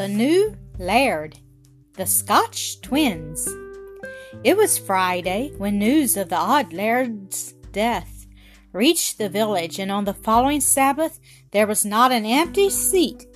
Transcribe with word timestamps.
The 0.00 0.08
New 0.08 0.56
Laird, 0.78 1.36
The 1.98 2.06
Scotch 2.06 2.80
Twins. 2.80 3.46
It 4.42 4.56
was 4.56 4.78
Friday 4.78 5.52
when 5.58 5.78
news 5.78 6.16
of 6.16 6.30
the 6.30 6.36
odd 6.36 6.72
laird's 6.72 7.52
death 7.70 8.26
reached 8.72 9.18
the 9.18 9.28
village, 9.28 9.78
and 9.78 9.92
on 9.92 10.06
the 10.06 10.14
following 10.14 10.62
Sabbath 10.62 11.20
there 11.50 11.66
was 11.66 11.84
not 11.84 12.12
an 12.12 12.24
empty 12.24 12.70
seat 12.70 13.26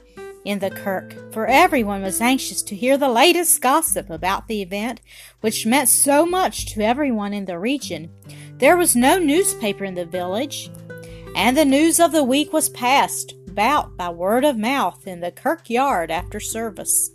in 0.46 0.60
the 0.60 0.70
kirk, 0.70 1.34
for 1.34 1.46
everyone 1.46 2.00
was 2.00 2.22
anxious 2.22 2.62
to 2.62 2.74
hear 2.74 2.96
the 2.96 3.10
latest 3.10 3.60
gossip 3.60 4.08
about 4.08 4.48
the 4.48 4.62
event, 4.62 5.02
which 5.42 5.66
meant 5.66 5.90
so 5.90 6.24
much 6.24 6.64
to 6.72 6.80
everyone 6.80 7.34
in 7.34 7.44
the 7.44 7.58
region. 7.58 8.10
There 8.56 8.78
was 8.78 8.96
no 8.96 9.18
newspaper 9.18 9.84
in 9.84 9.96
the 9.96 10.06
village, 10.06 10.70
and 11.36 11.58
the 11.58 11.66
news 11.66 12.00
of 12.00 12.12
the 12.12 12.24
week 12.24 12.54
was 12.54 12.70
passed 12.70 13.34
about 13.54 13.96
by 13.96 14.08
word 14.08 14.44
of 14.44 14.58
mouth 14.58 15.06
in 15.06 15.20
the 15.20 15.30
kirkyard 15.30 16.10
after 16.10 16.40
service, 16.40 17.12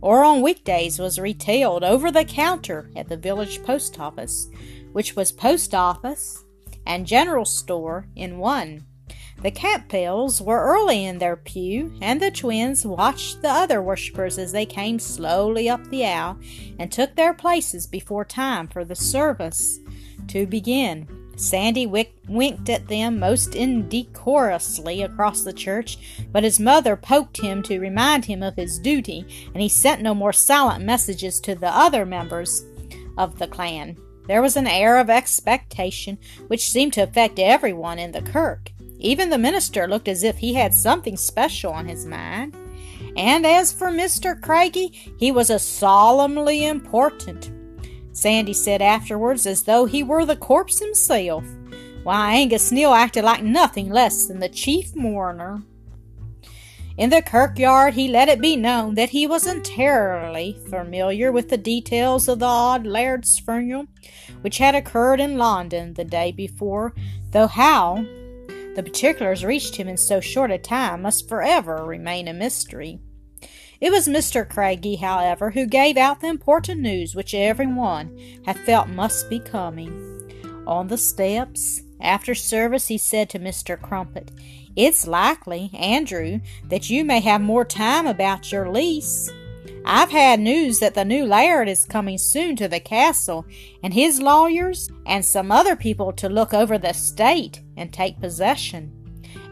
or 0.00 0.24
on 0.24 0.40
weekdays 0.40 0.98
was 0.98 1.18
retailed 1.18 1.84
over 1.84 2.10
the 2.10 2.24
counter 2.24 2.90
at 2.96 3.10
the 3.10 3.16
village 3.18 3.62
post 3.62 4.00
office, 4.00 4.48
which 4.92 5.14
was 5.14 5.30
post 5.30 5.74
office 5.74 6.44
and 6.86 7.06
general 7.06 7.44
store 7.44 8.06
in 8.16 8.38
one. 8.38 8.86
The 9.42 9.50
Campbells 9.50 10.40
were 10.40 10.64
early 10.64 11.04
in 11.04 11.18
their 11.18 11.36
pew, 11.36 11.92
and 12.00 12.22
the 12.22 12.30
twins 12.30 12.86
watched 12.86 13.42
the 13.42 13.50
other 13.50 13.82
worshippers 13.82 14.38
as 14.38 14.52
they 14.52 14.64
came 14.64 14.98
slowly 14.98 15.68
up 15.68 15.90
the 15.90 16.06
aisle 16.06 16.38
and 16.78 16.90
took 16.90 17.16
their 17.16 17.34
places 17.34 17.86
before 17.86 18.24
time 18.24 18.66
for 18.66 18.82
the 18.82 18.96
service 18.96 19.78
to 20.28 20.46
begin. 20.46 21.21
Sandy 21.36 21.86
winked 21.86 22.68
at 22.68 22.88
them 22.88 23.18
most 23.18 23.52
indecorously 23.52 25.04
across 25.04 25.42
the 25.42 25.52
church, 25.52 26.26
but 26.30 26.44
his 26.44 26.60
mother 26.60 26.96
poked 26.96 27.38
him 27.38 27.62
to 27.64 27.80
remind 27.80 28.26
him 28.26 28.42
of 28.42 28.56
his 28.56 28.78
duty, 28.78 29.24
and 29.52 29.62
he 29.62 29.68
sent 29.68 30.02
no 30.02 30.14
more 30.14 30.32
silent 30.32 30.84
messages 30.84 31.40
to 31.40 31.54
the 31.54 31.74
other 31.74 32.04
members 32.04 32.64
of 33.16 33.38
the 33.38 33.46
clan. 33.46 33.96
There 34.28 34.42
was 34.42 34.56
an 34.56 34.66
air 34.66 34.98
of 34.98 35.10
expectation 35.10 36.18
which 36.46 36.70
seemed 36.70 36.92
to 36.94 37.02
affect 37.02 37.38
everyone 37.38 37.98
in 37.98 38.12
the 38.12 38.22
kirk. 38.22 38.70
Even 38.98 39.30
the 39.30 39.38
minister 39.38 39.88
looked 39.88 40.06
as 40.08 40.22
if 40.22 40.38
he 40.38 40.54
had 40.54 40.74
something 40.74 41.16
special 41.16 41.72
on 41.72 41.88
his 41.88 42.06
mind. 42.06 42.54
And 43.16 43.44
as 43.44 43.72
for 43.72 43.88
Mr. 43.88 44.40
Craigie, 44.40 45.14
he 45.18 45.32
was 45.32 45.50
a 45.50 45.58
solemnly 45.58 46.64
important 46.64 47.50
Sandy 48.12 48.52
said 48.52 48.82
afterwards, 48.82 49.46
as 49.46 49.64
though 49.64 49.86
he 49.86 50.02
were 50.02 50.24
the 50.24 50.36
corpse 50.36 50.78
himself. 50.78 51.44
Why, 52.02 52.34
Angus 52.34 52.72
Neal 52.72 52.92
acted 52.92 53.24
like 53.24 53.42
nothing 53.42 53.88
less 53.88 54.26
than 54.26 54.40
the 54.40 54.48
chief 54.48 54.94
mourner. 54.94 55.62
In 56.98 57.08
the 57.08 57.22
kirkyard, 57.22 57.94
he 57.94 58.08
let 58.08 58.28
it 58.28 58.40
be 58.40 58.54
known 58.54 58.96
that 58.96 59.10
he 59.10 59.26
was 59.26 59.46
entirely 59.46 60.58
familiar 60.68 61.32
with 61.32 61.48
the 61.48 61.56
details 61.56 62.28
of 62.28 62.40
the 62.40 62.46
odd 62.46 62.84
laird's 62.86 63.38
funeral, 63.38 63.86
which 64.42 64.58
had 64.58 64.74
occurred 64.74 65.20
in 65.20 65.38
London 65.38 65.94
the 65.94 66.04
day 66.04 66.32
before, 66.32 66.94
though 67.30 67.46
how 67.46 68.04
the 68.74 68.82
particulars 68.82 69.44
reached 69.44 69.76
him 69.76 69.88
in 69.88 69.96
so 69.96 70.20
short 70.20 70.50
a 70.50 70.58
time 70.58 71.02
must 71.02 71.28
forever 71.28 71.84
remain 71.84 72.28
a 72.28 72.34
mystery. 72.34 73.00
It 73.82 73.90
was 73.90 74.06
Mr. 74.06 74.48
Craigie, 74.48 74.94
however, 74.94 75.50
who 75.50 75.66
gave 75.66 75.96
out 75.96 76.20
the 76.20 76.28
important 76.28 76.80
news 76.80 77.16
which 77.16 77.34
every 77.34 77.66
one 77.66 78.16
had 78.46 78.56
felt 78.60 78.88
must 78.88 79.28
be 79.28 79.40
coming. 79.40 80.62
On 80.68 80.86
the 80.86 80.96
steps, 80.96 81.82
after 82.00 82.32
service, 82.32 82.86
he 82.86 82.96
said 82.96 83.28
to 83.30 83.40
Mr. 83.40 83.76
Crumpet, 83.80 84.30
It's 84.76 85.08
likely, 85.08 85.72
Andrew, 85.74 86.38
that 86.68 86.90
you 86.90 87.04
may 87.04 87.18
have 87.22 87.40
more 87.40 87.64
time 87.64 88.06
about 88.06 88.52
your 88.52 88.70
lease. 88.70 89.28
I've 89.84 90.12
had 90.12 90.38
news 90.38 90.78
that 90.78 90.94
the 90.94 91.04
new 91.04 91.26
laird 91.26 91.68
is 91.68 91.84
coming 91.84 92.18
soon 92.18 92.54
to 92.56 92.68
the 92.68 92.78
castle, 92.78 93.44
and 93.82 93.92
his 93.92 94.22
lawyers 94.22 94.88
and 95.06 95.24
some 95.24 95.50
other 95.50 95.74
people 95.74 96.12
to 96.12 96.28
look 96.28 96.54
over 96.54 96.78
the 96.78 96.90
estate 96.90 97.60
and 97.76 97.92
take 97.92 98.20
possession. 98.20 98.92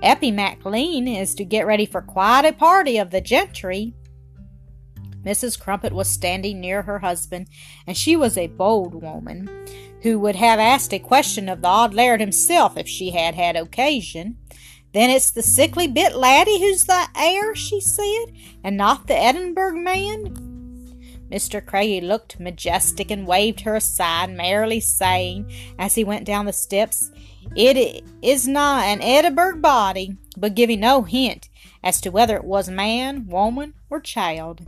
Eppie 0.04 0.30
MacLean 0.30 1.08
is 1.08 1.34
to 1.34 1.44
get 1.44 1.66
ready 1.66 1.84
for 1.84 2.00
quite 2.00 2.44
a 2.44 2.52
party 2.52 2.96
of 2.96 3.10
the 3.10 3.20
gentry. 3.20 3.92
Mrs. 5.24 5.58
Crumpet 5.58 5.92
was 5.92 6.08
standing 6.08 6.60
near 6.60 6.82
her 6.82 7.00
husband, 7.00 7.48
and 7.86 7.96
she 7.96 8.16
was 8.16 8.38
a 8.38 8.46
bold 8.46 8.94
woman, 8.94 9.48
who 10.02 10.18
would 10.18 10.36
have 10.36 10.58
asked 10.58 10.94
a 10.94 10.98
question 10.98 11.48
of 11.48 11.60
the 11.60 11.68
odd 11.68 11.94
laird 11.94 12.20
himself 12.20 12.76
if 12.76 12.88
she 12.88 13.10
had 13.10 13.34
had 13.34 13.56
occasion. 13.56 14.36
Then 14.92 15.10
it's 15.10 15.30
the 15.30 15.42
sickly 15.42 15.86
bit 15.86 16.14
laddie 16.16 16.58
who's 16.58 16.84
the 16.84 17.06
heir, 17.16 17.54
she 17.54 17.80
said, 17.80 18.32
and 18.64 18.76
not 18.76 19.06
the 19.06 19.16
Edinburgh 19.16 19.76
man. 19.76 20.50
Mr. 21.30 21.64
Craigie 21.64 22.00
looked 22.00 22.40
majestic 22.40 23.10
and 23.10 23.26
waved 23.26 23.60
her 23.60 23.76
aside, 23.76 24.30
merrily 24.30 24.80
saying, 24.80 25.52
as 25.78 25.94
he 25.94 26.02
went 26.02 26.24
down 26.24 26.46
the 26.46 26.52
steps, 26.52 27.12
It 27.54 28.04
is 28.20 28.48
not 28.48 28.84
an 28.84 29.00
Edinburgh 29.00 29.60
body, 29.60 30.16
but 30.36 30.56
giving 30.56 30.80
no 30.80 31.02
hint 31.02 31.48
as 31.84 32.00
to 32.00 32.10
whether 32.10 32.36
it 32.36 32.44
was 32.44 32.68
man, 32.68 33.26
woman, 33.28 33.74
or 33.88 34.00
child. 34.00 34.60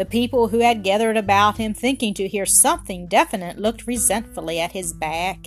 The 0.00 0.06
people 0.06 0.48
who 0.48 0.60
had 0.60 0.82
gathered 0.82 1.18
about 1.18 1.58
him, 1.58 1.74
thinking 1.74 2.14
to 2.14 2.26
hear 2.26 2.46
something 2.46 3.06
definite, 3.06 3.58
looked 3.58 3.86
resentfully 3.86 4.58
at 4.58 4.72
his 4.72 4.94
back 4.94 5.44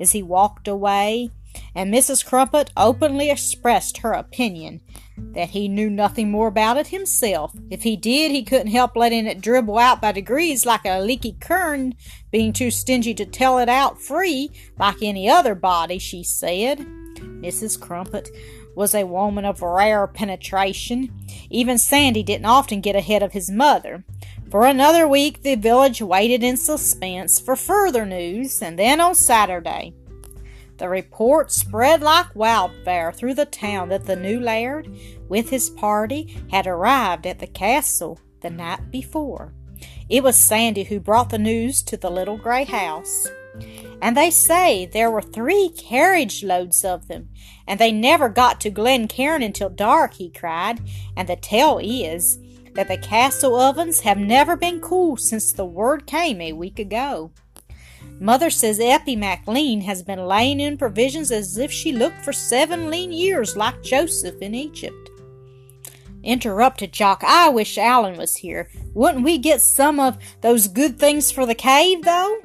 as 0.00 0.10
he 0.10 0.24
walked 0.24 0.66
away, 0.66 1.30
and 1.72 1.94
Mrs. 1.94 2.26
Crumpet 2.26 2.72
openly 2.76 3.30
expressed 3.30 3.98
her 3.98 4.10
opinion 4.10 4.80
that 5.16 5.50
he 5.50 5.68
knew 5.68 5.88
nothing 5.88 6.32
more 6.32 6.48
about 6.48 6.78
it 6.78 6.88
himself. 6.88 7.54
If 7.70 7.84
he 7.84 7.94
did, 7.94 8.32
he 8.32 8.42
couldn't 8.42 8.72
help 8.72 8.96
letting 8.96 9.28
it 9.28 9.40
dribble 9.40 9.78
out 9.78 10.00
by 10.00 10.10
degrees 10.10 10.66
like 10.66 10.84
a 10.84 11.00
leaky 11.00 11.36
kern, 11.38 11.94
being 12.32 12.52
too 12.52 12.72
stingy 12.72 13.14
to 13.14 13.24
tell 13.24 13.60
it 13.60 13.68
out 13.68 14.02
free 14.02 14.50
like 14.80 14.96
any 15.00 15.30
other 15.30 15.54
body, 15.54 16.00
she 16.00 16.24
said. 16.24 16.80
Mrs. 17.20 17.78
Crumpet 17.78 18.30
was 18.74 18.94
a 18.94 19.06
woman 19.06 19.44
of 19.44 19.62
rare 19.62 20.06
penetration. 20.06 21.12
Even 21.50 21.78
Sandy 21.78 22.22
didn't 22.22 22.46
often 22.46 22.80
get 22.80 22.96
ahead 22.96 23.22
of 23.22 23.32
his 23.32 23.50
mother. 23.50 24.04
For 24.50 24.66
another 24.66 25.08
week, 25.08 25.42
the 25.42 25.54
village 25.54 26.02
waited 26.02 26.42
in 26.42 26.56
suspense 26.56 27.40
for 27.40 27.56
further 27.56 28.04
news, 28.04 28.60
and 28.60 28.78
then 28.78 29.00
on 29.00 29.14
Saturday, 29.14 29.94
the 30.78 30.88
report 30.88 31.52
spread 31.52 32.02
like 32.02 32.34
wildfire 32.34 33.12
through 33.12 33.34
the 33.34 33.46
town 33.46 33.88
that 33.90 34.04
the 34.04 34.16
new 34.16 34.40
laird, 34.40 34.88
with 35.28 35.50
his 35.50 35.70
party, 35.70 36.36
had 36.50 36.66
arrived 36.66 37.26
at 37.26 37.38
the 37.38 37.46
castle 37.46 38.18
the 38.40 38.50
night 38.50 38.90
before. 38.90 39.54
It 40.08 40.22
was 40.22 40.36
Sandy 40.36 40.84
who 40.84 41.00
brought 41.00 41.30
the 41.30 41.38
news 41.38 41.82
to 41.84 41.96
the 41.96 42.10
little 42.10 42.36
gray 42.36 42.64
house. 42.64 43.28
And 44.00 44.16
they 44.16 44.30
say 44.30 44.86
there 44.86 45.10
were 45.10 45.22
three 45.22 45.70
carriage 45.70 46.42
loads 46.42 46.84
of 46.84 47.08
them, 47.08 47.28
and 47.66 47.78
they 47.78 47.92
never 47.92 48.28
got 48.28 48.60
to 48.62 48.70
Glencairn 48.70 49.42
until 49.42 49.68
dark, 49.68 50.14
he 50.14 50.30
cried. 50.30 50.80
And 51.16 51.28
the 51.28 51.36
tale 51.36 51.78
is 51.82 52.38
that 52.74 52.88
the 52.88 52.96
castle 52.96 53.54
ovens 53.54 54.00
have 54.00 54.18
never 54.18 54.56
been 54.56 54.80
cool 54.80 55.16
since 55.16 55.52
the 55.52 55.64
word 55.64 56.06
came 56.06 56.40
a 56.40 56.52
week 56.52 56.78
ago. 56.78 57.30
Mother 58.18 58.50
says 58.50 58.78
Eppie 58.78 59.16
MacLean 59.16 59.80
has 59.82 60.02
been 60.02 60.26
laying 60.26 60.60
in 60.60 60.78
provisions 60.78 61.30
as 61.30 61.58
if 61.58 61.72
she 61.72 61.92
looked 61.92 62.24
for 62.24 62.32
seven 62.32 62.90
lean 62.90 63.12
years 63.12 63.56
like 63.56 63.82
Joseph 63.82 64.40
in 64.40 64.54
Egypt. 64.54 65.10
Interrupted 66.22 66.92
Jock, 66.92 67.22
I 67.26 67.48
wish 67.48 67.76
Allan 67.76 68.16
was 68.16 68.36
here. 68.36 68.68
Wouldn't 68.94 69.24
we 69.24 69.38
get 69.38 69.60
some 69.60 69.98
of 69.98 70.18
those 70.40 70.68
good 70.68 70.98
things 70.98 71.32
for 71.32 71.46
the 71.46 71.54
cave, 71.54 72.02
though? 72.04 72.36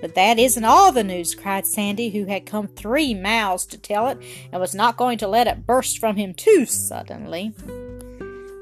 But 0.00 0.14
that 0.14 0.38
isn't 0.38 0.64
all 0.64 0.92
the 0.92 1.04
news, 1.04 1.34
cried 1.34 1.66
Sandy, 1.66 2.10
who 2.10 2.26
had 2.26 2.46
come 2.46 2.66
three 2.66 3.14
miles 3.14 3.64
to 3.66 3.78
tell 3.78 4.08
it 4.08 4.18
and 4.52 4.60
was 4.60 4.74
not 4.74 4.96
going 4.96 5.18
to 5.18 5.28
let 5.28 5.46
it 5.46 5.66
burst 5.66 5.98
from 5.98 6.16
him 6.16 6.34
too 6.34 6.66
suddenly. 6.66 7.54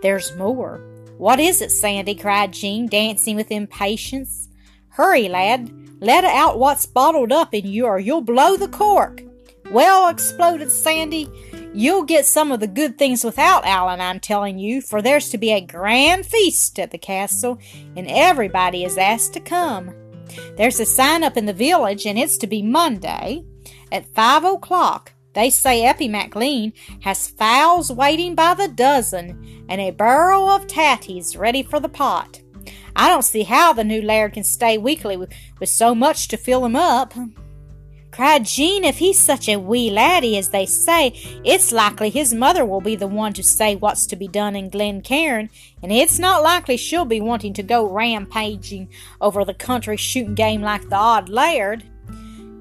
There's 0.02 0.36
more. 0.36 0.80
What 1.18 1.40
is 1.40 1.62
it, 1.62 1.70
Sandy? 1.70 2.14
cried 2.14 2.52
Jean, 2.52 2.86
dancing 2.86 3.36
with 3.36 3.50
impatience. 3.50 4.48
Hurry, 4.88 5.28
lad. 5.28 5.70
Let 6.00 6.24
out 6.24 6.58
what's 6.58 6.84
bottled 6.84 7.30
up 7.30 7.54
in 7.54 7.66
you, 7.66 7.86
or 7.86 7.98
you'll 7.98 8.22
blow 8.22 8.56
the 8.56 8.68
cork. 8.68 9.22
Well, 9.70 10.08
exploded 10.08 10.72
Sandy, 10.72 11.30
you'll 11.72 12.02
get 12.02 12.26
some 12.26 12.50
of 12.50 12.60
the 12.60 12.66
good 12.66 12.98
things 12.98 13.22
without 13.22 13.64
Allan, 13.64 14.00
I'm 14.00 14.20
telling 14.20 14.58
you, 14.58 14.82
for 14.82 15.00
there's 15.00 15.30
to 15.30 15.38
be 15.38 15.52
a 15.52 15.60
grand 15.60 16.26
feast 16.26 16.78
at 16.78 16.90
the 16.90 16.98
castle, 16.98 17.58
and 17.96 18.06
everybody 18.08 18.84
is 18.84 18.98
asked 18.98 19.32
to 19.34 19.40
come. 19.40 19.94
There's 20.56 20.80
a 20.80 20.86
sign 20.86 21.24
up 21.24 21.36
in 21.36 21.46
the 21.46 21.52
village, 21.52 22.06
and 22.06 22.18
it's 22.18 22.36
to 22.38 22.46
be 22.46 22.62
Monday 22.62 23.44
at 23.90 24.14
five 24.14 24.44
o'clock. 24.44 25.12
They 25.34 25.48
say 25.48 25.82
Eppie 25.82 26.10
MacLean 26.10 26.72
has 27.00 27.28
fowls 27.28 27.90
waiting 27.90 28.34
by 28.34 28.54
the 28.54 28.68
dozen 28.68 29.64
and 29.68 29.80
a 29.80 29.90
barrel 29.90 30.48
of 30.48 30.66
tatties 30.66 31.38
ready 31.38 31.62
for 31.62 31.80
the 31.80 31.88
pot. 31.88 32.40
I 32.94 33.08
don't 33.08 33.22
see 33.22 33.44
how 33.44 33.72
the 33.72 33.84
new 33.84 34.02
laird 34.02 34.34
can 34.34 34.44
stay 34.44 34.76
weakly 34.76 35.16
with, 35.16 35.32
with 35.58 35.70
so 35.70 35.94
much 35.94 36.28
to 36.28 36.36
fill 36.36 36.64
him 36.64 36.76
up. 36.76 37.14
Cried 38.12 38.44
Jean. 38.44 38.84
If 38.84 38.98
he's 38.98 39.18
such 39.18 39.48
a 39.48 39.56
wee 39.56 39.90
laddie 39.90 40.36
as 40.36 40.50
they 40.50 40.66
say, 40.66 41.08
it's 41.44 41.72
likely 41.72 42.10
his 42.10 42.32
mother 42.32 42.64
will 42.64 42.80
be 42.80 42.94
the 42.94 43.08
one 43.08 43.32
to 43.32 43.42
say 43.42 43.74
what's 43.74 44.06
to 44.06 44.16
be 44.16 44.28
done 44.28 44.54
in 44.54 44.68
Glencairn, 44.68 45.50
and 45.82 45.90
it's 45.90 46.18
not 46.18 46.42
likely 46.42 46.76
she'll 46.76 47.04
be 47.04 47.20
wanting 47.20 47.54
to 47.54 47.62
go 47.62 47.88
rampaging 47.90 48.88
over 49.20 49.44
the 49.44 49.54
country 49.54 49.96
shooting 49.96 50.34
game 50.34 50.62
like 50.62 50.88
the 50.88 50.96
odd 50.96 51.28
laird. 51.28 51.84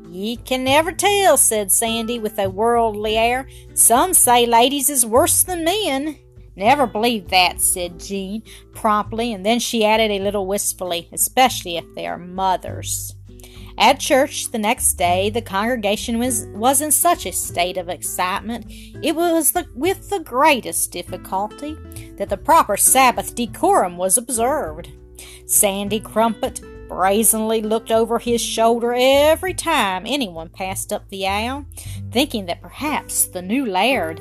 Ye 0.10 0.38
can 0.38 0.64
never 0.64 0.92
tell, 0.92 1.38
said 1.38 1.72
Sandy 1.72 2.20
with 2.20 2.38
a 2.40 2.50
worldly 2.50 3.18
air. 3.18 3.48
Some 3.76 4.14
say 4.14 4.46
ladies 4.46 4.90
is 4.90 5.06
worse 5.06 5.44
than 5.44 5.64
men. 5.64 6.18
Never 6.58 6.86
believe 6.86 7.30
that, 7.30 7.62
said 7.62 8.00
Jean 8.00 8.44
promptly, 8.74 9.32
and 9.32 9.46
then 9.46 9.60
she 9.60 9.86
added 9.86 10.12
a 10.12 10.20
little 10.20 10.46
wistfully, 10.46 11.08
especially 11.14 11.78
if 11.78 11.86
they 11.96 12.08
are 12.08 12.18
mothers. 12.18 13.16
At 13.82 14.00
church 14.00 14.52
the 14.52 14.60
next 14.60 14.94
day, 14.94 15.32
the 15.32 15.42
congregation 15.42 16.20
was, 16.20 16.46
was 16.54 16.82
in 16.82 16.92
such 16.92 17.26
a 17.26 17.32
state 17.32 17.78
of 17.78 17.90
excitement, 17.90 18.68
it 19.02 19.16
was 19.16 19.54
the, 19.54 19.66
with 19.74 20.08
the 20.12 20.20
greatest 20.20 20.92
difficulty 20.92 21.76
that 22.18 22.30
the 22.30 22.38
proper 22.38 22.78
Sabbath 22.78 23.34
decorum 23.34 23.98
was 23.98 24.20
observed. 24.20 24.92
Sandy 25.48 26.00
Crumpet 26.00 26.62
brazenly 26.88 27.64
looked 27.64 27.90
over 27.90 28.20
his 28.20 28.40
shoulder 28.40 28.94
every 28.96 29.56
time 29.56 30.04
anyone 30.06 30.50
passed 30.50 30.94
up 30.94 31.10
the 31.10 31.26
aisle, 31.26 31.66
thinking 32.12 32.46
that 32.46 32.62
perhaps 32.62 33.26
the 33.26 33.42
new 33.42 33.66
laird 33.66 34.20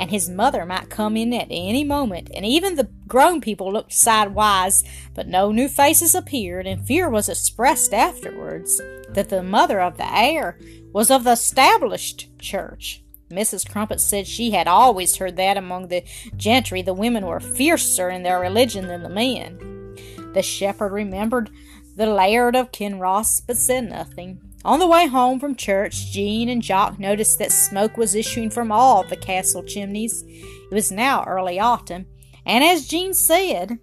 and 0.00 0.10
his 0.10 0.28
mother 0.28 0.66
might 0.66 0.90
come 0.90 1.16
in 1.16 1.32
at 1.32 1.46
any 1.48 1.84
moment, 1.84 2.28
and 2.34 2.44
even 2.44 2.74
the 2.74 2.90
grown 3.06 3.40
people 3.40 3.72
looked 3.72 3.92
sidewise, 3.92 4.84
but 5.14 5.28
no 5.28 5.52
new 5.52 5.68
faces 5.68 6.14
appeared, 6.14 6.66
and 6.66 6.86
fear 6.86 7.08
was 7.08 7.28
expressed 7.28 7.92
afterwards 7.92 8.80
that 9.10 9.28
the 9.28 9.42
mother 9.42 9.80
of 9.80 9.96
the 9.96 10.16
heir 10.16 10.58
was 10.92 11.10
of 11.10 11.24
the 11.24 11.32
established 11.32 12.28
church. 12.38 13.02
Mrs. 13.30 13.68
Crumpet 13.68 14.00
said 14.00 14.26
she 14.26 14.52
had 14.52 14.68
always 14.68 15.16
heard 15.16 15.36
that 15.36 15.56
among 15.56 15.88
the 15.88 16.04
gentry 16.36 16.82
the 16.82 16.94
women 16.94 17.26
were 17.26 17.40
fiercer 17.40 18.08
in 18.08 18.22
their 18.22 18.38
religion 18.38 18.86
than 18.86 19.02
the 19.02 19.08
men. 19.08 19.96
The 20.32 20.42
shepherd 20.42 20.92
remembered 20.92 21.50
the 21.96 22.06
Laird 22.06 22.54
of 22.54 22.72
Kinross, 22.72 23.42
but 23.44 23.56
said 23.56 23.88
nothing. 23.88 24.40
On 24.64 24.80
the 24.80 24.86
way 24.86 25.06
home 25.06 25.38
from 25.40 25.54
church, 25.54 26.12
Jean 26.12 26.48
and 26.48 26.60
Jock 26.60 26.98
noticed 26.98 27.38
that 27.38 27.52
smoke 27.52 27.96
was 27.96 28.14
issuing 28.14 28.50
from 28.50 28.70
all 28.70 29.02
the 29.02 29.16
castle 29.16 29.62
chimneys. 29.62 30.24
It 30.26 30.74
was 30.74 30.90
now 30.90 31.24
early 31.24 31.58
autumn, 31.58 32.06
and 32.46 32.64
as 32.64 32.86
Jean 32.86 33.12
said, 33.12 33.78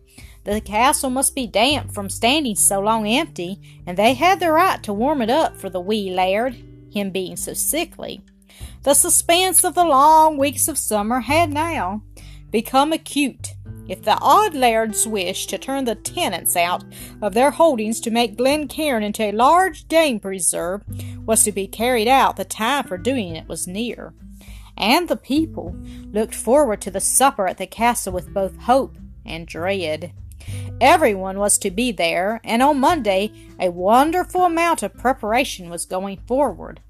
the 0.45 0.59
castle 0.59 1.09
must 1.09 1.35
be 1.35 1.47
damp 1.47 1.93
from 1.93 2.09
standing 2.09 2.55
so 2.55 2.79
long 2.79 3.07
empty, 3.07 3.59
and 3.85 3.97
they 3.97 4.13
had 4.13 4.39
the 4.39 4.51
right 4.51 4.81
to 4.83 4.93
warm 4.93 5.21
it 5.21 5.29
up 5.29 5.55
for 5.55 5.69
the 5.69 5.79
wee 5.79 6.09
laird, 6.09 6.55
him 6.91 7.11
being 7.11 7.37
so 7.37 7.53
sickly. 7.53 8.21
The 8.83 8.93
suspense 8.93 9.63
of 9.63 9.75
the 9.75 9.85
long 9.85 10.37
weeks 10.37 10.67
of 10.67 10.77
summer 10.77 11.21
had 11.21 11.51
now 11.51 12.03
become 12.51 12.91
acute, 12.91 13.53
if 13.87 14.01
the 14.03 14.17
odd 14.19 14.53
lairds 14.53 15.07
wished 15.07 15.49
to 15.49 15.57
turn 15.57 15.85
the 15.85 15.95
tenants 15.95 16.55
out 16.55 16.83
of 17.21 17.33
their 17.33 17.51
holdings 17.51 17.99
to 18.01 18.11
make 18.11 18.37
Glencairn 18.37 19.03
into 19.03 19.23
a 19.23 19.31
large 19.31 19.87
game 19.87 20.19
preserve 20.19 20.83
was 21.25 21.43
to 21.43 21.51
be 21.51 21.67
carried 21.67 22.07
out, 22.07 22.35
the 22.35 22.45
time 22.45 22.85
for 22.85 22.97
doing 22.97 23.35
it 23.35 23.47
was 23.47 23.67
near. 23.67 24.13
And 24.77 25.07
the 25.07 25.17
people 25.17 25.75
looked 26.11 26.35
forward 26.35 26.81
to 26.81 26.91
the 26.91 26.99
supper 26.99 27.47
at 27.47 27.57
the 27.57 27.67
castle 27.67 28.13
with 28.13 28.33
both 28.33 28.57
hope 28.61 28.97
and 29.25 29.47
dread. 29.47 30.13
Everyone 30.81 31.39
was 31.39 31.57
to 31.59 31.71
be 31.71 31.91
there, 31.91 32.41
and 32.43 32.61
on 32.61 32.79
Monday 32.79 33.31
a 33.59 33.71
wonderful 33.71 34.43
amount 34.43 34.83
of 34.83 34.93
preparation 34.95 35.69
was 35.69 35.85
going 35.85 36.17
forward 36.27 36.81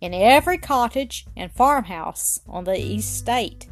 in 0.00 0.14
every 0.14 0.58
cottage 0.58 1.26
and 1.36 1.52
farmhouse 1.52 2.40
on 2.48 2.64
the 2.64 2.76
estate. 2.76 3.68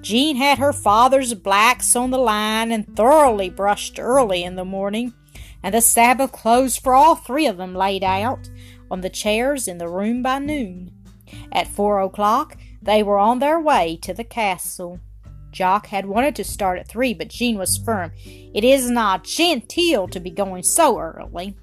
Jean 0.00 0.36
had 0.36 0.58
her 0.58 0.72
father's 0.72 1.34
blacks 1.34 1.94
on 1.94 2.10
the 2.10 2.18
line 2.18 2.72
and 2.72 2.96
thoroughly 2.96 3.50
brushed 3.50 3.98
early 3.98 4.42
in 4.42 4.56
the 4.56 4.64
morning, 4.64 5.12
and 5.62 5.74
the 5.74 5.80
Sabbath 5.80 6.32
clothes 6.32 6.76
for 6.76 6.94
all 6.94 7.14
three 7.14 7.46
of 7.46 7.58
them 7.58 7.74
laid 7.74 8.02
out 8.02 8.48
on 8.90 9.02
the 9.02 9.10
chairs 9.10 9.68
in 9.68 9.78
the 9.78 9.88
room 9.88 10.22
by 10.22 10.38
noon. 10.38 10.90
At 11.52 11.68
four 11.68 12.00
o'clock, 12.00 12.56
they 12.82 13.02
were 13.02 13.18
on 13.18 13.38
their 13.38 13.60
way 13.60 13.98
to 14.02 14.14
the 14.14 14.24
castle. 14.24 15.00
Jock 15.52 15.88
had 15.88 16.06
wanted 16.06 16.36
to 16.36 16.44
start 16.44 16.78
at 16.78 16.88
three, 16.88 17.12
but 17.12 17.28
Jean 17.28 17.58
was 17.58 17.76
firm. 17.76 18.12
It 18.24 18.62
is 18.64 18.88
not 18.90 19.24
genteel 19.24 20.06
to 20.08 20.20
be 20.20 20.30
going 20.30 20.62
so 20.62 20.98
early, 20.98 21.56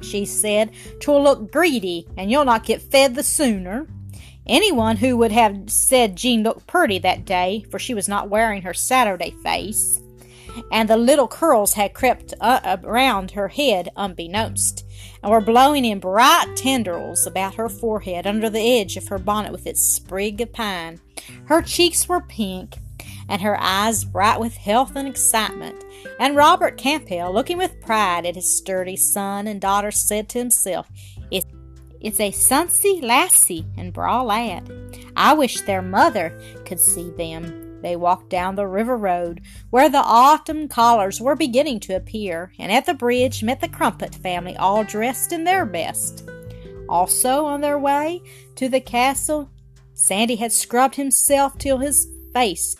she 0.00 0.24
said. 0.24 0.70
Twill 1.00 1.22
look 1.22 1.50
greedy, 1.50 2.06
and 2.16 2.30
you'll 2.30 2.44
not 2.44 2.64
get 2.64 2.80
fed 2.80 3.14
the 3.14 3.22
sooner. 3.22 3.88
Anyone 4.46 4.96
who 4.96 5.16
would 5.16 5.32
have 5.32 5.70
said 5.70 6.16
Jean 6.16 6.42
looked 6.42 6.66
pretty 6.66 6.98
that 7.00 7.24
day, 7.24 7.64
for 7.70 7.78
she 7.78 7.94
was 7.94 8.08
not 8.08 8.28
wearing 8.28 8.62
her 8.62 8.74
Saturday 8.74 9.32
face, 9.42 10.00
and 10.70 10.88
the 10.88 10.96
little 10.96 11.28
curls 11.28 11.74
had 11.74 11.94
crept 11.94 12.34
around 12.40 13.32
her 13.32 13.48
head 13.48 13.88
unbeknownst, 13.96 14.81
and 15.22 15.30
were 15.30 15.40
blowing 15.40 15.84
in 15.84 16.00
bright 16.00 16.46
tendrils 16.56 17.26
about 17.26 17.54
her 17.54 17.68
forehead 17.68 18.26
under 18.26 18.50
the 18.50 18.80
edge 18.80 18.96
of 18.96 19.08
her 19.08 19.18
bonnet 19.18 19.52
with 19.52 19.66
its 19.66 19.82
sprig 19.82 20.40
of 20.40 20.52
pine. 20.52 21.00
Her 21.46 21.62
cheeks 21.62 22.08
were 22.08 22.20
pink, 22.20 22.76
and 23.28 23.40
her 23.42 23.58
eyes 23.60 24.04
bright 24.04 24.40
with 24.40 24.56
health 24.56 24.96
and 24.96 25.08
excitement. 25.08 25.84
And 26.18 26.36
Robert 26.36 26.76
Campbell, 26.76 27.32
looking 27.32 27.58
with 27.58 27.80
pride 27.80 28.26
at 28.26 28.34
his 28.34 28.56
sturdy 28.56 28.96
son 28.96 29.46
and 29.46 29.60
daughter, 29.60 29.90
said 29.90 30.28
to 30.30 30.38
himself, 30.38 30.88
If 31.30 31.44
it's 32.02 32.18
a 32.18 32.32
sunsy 32.32 33.00
lassie 33.00 33.64
and 33.76 33.92
braw 33.92 34.22
lad. 34.22 34.68
I 35.14 35.34
wish 35.34 35.60
their 35.60 35.82
mother 35.82 36.36
could 36.64 36.80
see 36.80 37.10
them. 37.10 37.61
They 37.82 37.96
walked 37.96 38.30
down 38.30 38.54
the 38.54 38.66
river 38.66 38.96
road, 38.96 39.40
where 39.70 39.88
the 39.88 39.98
autumn 39.98 40.68
colours 40.68 41.20
were 41.20 41.36
beginning 41.36 41.80
to 41.80 41.96
appear, 41.96 42.52
and 42.58 42.72
at 42.72 42.86
the 42.86 42.94
bridge 42.94 43.42
met 43.42 43.60
the 43.60 43.68
Crumpet 43.68 44.14
family, 44.14 44.56
all 44.56 44.84
dressed 44.84 45.32
in 45.32 45.44
their 45.44 45.66
best. 45.66 46.28
Also 46.88 47.44
on 47.44 47.60
their 47.60 47.78
way 47.78 48.22
to 48.56 48.68
the 48.68 48.80
castle, 48.80 49.50
Sandy 49.94 50.36
had 50.36 50.52
scrubbed 50.52 50.96
himself 50.96 51.58
till 51.58 51.78
his 51.78 52.08
face 52.32 52.76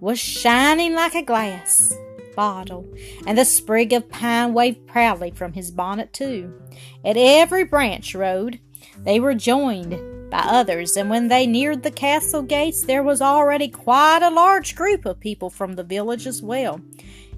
was 0.00 0.18
shining 0.18 0.94
like 0.94 1.14
a 1.14 1.22
glass 1.22 1.92
bottle, 2.36 2.86
and 3.26 3.36
the 3.36 3.44
sprig 3.44 3.92
of 3.92 4.08
pine 4.08 4.54
waved 4.54 4.86
proudly 4.86 5.32
from 5.32 5.54
his 5.54 5.72
bonnet, 5.72 6.12
too. 6.12 6.54
At 7.04 7.16
every 7.16 7.64
branch 7.64 8.14
road 8.14 8.60
they 8.96 9.18
were 9.18 9.34
joined 9.34 10.17
by 10.30 10.38
others, 10.38 10.96
and 10.96 11.10
when 11.10 11.28
they 11.28 11.46
neared 11.46 11.82
the 11.82 11.90
castle 11.90 12.42
gates, 12.42 12.82
there 12.82 13.02
was 13.02 13.20
already 13.20 13.68
quite 13.68 14.20
a 14.22 14.30
large 14.30 14.74
group 14.74 15.06
of 15.06 15.20
people 15.20 15.50
from 15.50 15.74
the 15.74 15.84
village 15.84 16.26
as 16.26 16.42
well. 16.42 16.80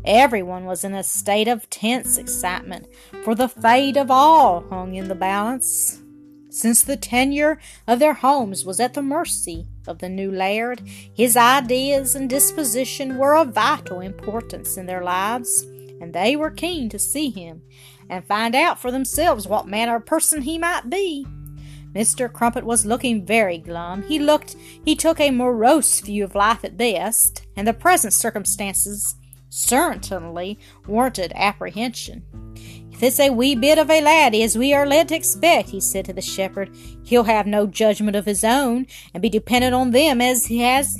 Everyone 0.05 0.65
was 0.65 0.85
in 0.85 0.95
a 0.95 1.03
state 1.03 1.49
of 1.49 1.69
tense 1.71 2.19
excitement, 2.19 2.87
for 3.23 3.35
the 3.35 3.49
fate 3.49 3.97
of 3.97 4.11
all 4.11 4.65
hung 4.69 4.95
in 4.95 5.09
the 5.09 5.15
balance 5.15 6.01
since 6.51 6.83
the 6.83 6.97
tenure 6.97 7.59
of 7.87 8.01
their 8.01 8.15
homes 8.15 8.65
was 8.65 8.81
at 8.81 8.95
the 8.95 9.03
mercy 9.03 9.67
of 9.87 9.99
the 9.99 10.09
new 10.09 10.31
laird, 10.31 10.83
his 11.15 11.37
ideas 11.37 12.15
and 12.15 12.29
disposition 12.29 13.17
were 13.17 13.37
of 13.37 13.55
vital 13.55 14.01
importance 14.01 14.77
in 14.77 14.87
their 14.87 15.03
lives, 15.03 15.63
and 16.01 16.13
they 16.13 16.35
were 16.35 16.51
keen 16.51 16.89
to 16.89 16.99
see 16.99 17.31
him 17.31 17.63
and 18.09 18.25
find 18.25 18.55
out 18.55 18.81
for 18.81 18.91
themselves 18.91 19.47
what 19.47 19.69
manner 19.69 19.97
of 19.97 20.07
person 20.07 20.43
he 20.43 20.59
might 20.59 20.91
be. 20.91 21.25
Mr. 21.93 22.33
Crumpet 22.33 22.65
was 22.65 22.87
looking 22.87 23.25
very 23.25 23.59
glum. 23.59 24.03
He 24.03 24.19
looked 24.19 24.57
he 24.85 24.95
took 24.95 25.21
a 25.21 25.31
morose 25.31 26.01
view 26.01 26.25
of 26.25 26.35
life 26.35 26.65
at 26.65 26.77
best, 26.77 27.47
and 27.57 27.67
the 27.67 27.73
present 27.73 28.13
circumstances 28.13 29.17
certainly 29.49 30.59
warranted 30.87 31.33
apprehension. 31.35 32.25
If 32.93 33.03
it's 33.03 33.19
a 33.19 33.31
wee 33.31 33.55
bit 33.55 33.79
of 33.79 33.91
a 33.91 34.01
laddie 34.01 34.43
as 34.43 34.59
we 34.59 34.73
are 34.73 34.87
led 34.87 35.09
to 35.09 35.17
expect, 35.17 35.71
he 35.71 35.81
said 35.81 36.05
to 36.05 36.13
the 36.13 36.21
shepherd, 36.21 36.71
he'll 37.03 37.25
have 37.25 37.47
no 37.47 37.67
judgment 37.67 38.15
of 38.15 38.27
his 38.27 38.45
own, 38.45 38.87
and 39.13 39.23
be 39.23 39.29
dependent 39.29 39.75
on 39.75 39.91
them 39.91 40.21
as 40.21 40.47
he 40.47 40.59
has 40.59 40.99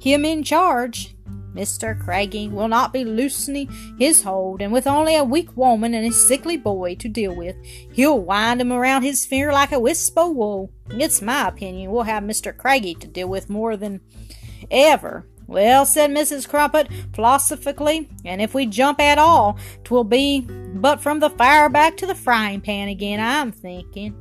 him 0.00 0.24
in 0.24 0.42
charge. 0.42 1.14
Mr. 1.54 1.98
Craigie 1.98 2.48
will 2.48 2.68
not 2.68 2.92
be 2.92 3.04
loosening 3.04 3.68
his 3.98 4.22
hold, 4.22 4.62
and 4.62 4.72
with 4.72 4.86
only 4.86 5.16
a 5.16 5.24
weak 5.24 5.56
woman 5.56 5.94
and 5.94 6.06
a 6.06 6.12
sickly 6.12 6.56
boy 6.56 6.94
to 6.96 7.08
deal 7.08 7.34
with, 7.34 7.56
he'll 7.92 8.18
wind 8.18 8.60
'em 8.60 8.72
around 8.72 9.02
his 9.02 9.26
finger 9.26 9.52
like 9.52 9.72
a 9.72 9.78
wisp 9.78 10.14
o' 10.16 10.30
wool. 10.30 10.70
It's 10.90 11.22
my 11.22 11.48
opinion 11.48 11.90
we'll 11.90 12.04
have 12.04 12.22
Mr. 12.22 12.56
Craigie 12.56 12.94
to 12.94 13.06
deal 13.06 13.28
with 13.28 13.50
more 13.50 13.76
than 13.76 14.00
ever. 14.70 15.26
Well, 15.46 15.84
said 15.84 16.10
Mrs. 16.10 16.48
Crumpet 16.48 16.88
philosophically, 17.12 18.08
and 18.24 18.40
if 18.40 18.54
we 18.54 18.64
jump 18.64 19.00
at 19.00 19.18
all, 19.18 19.58
'twill 19.84 20.04
be 20.04 20.46
but 20.74 21.02
from 21.02 21.20
the 21.20 21.28
fire 21.28 21.68
back 21.68 21.98
to 21.98 22.06
the 22.06 22.14
frying 22.14 22.62
pan 22.62 22.88
again, 22.88 23.20
I'm 23.20 23.52
thinking. 23.52 24.14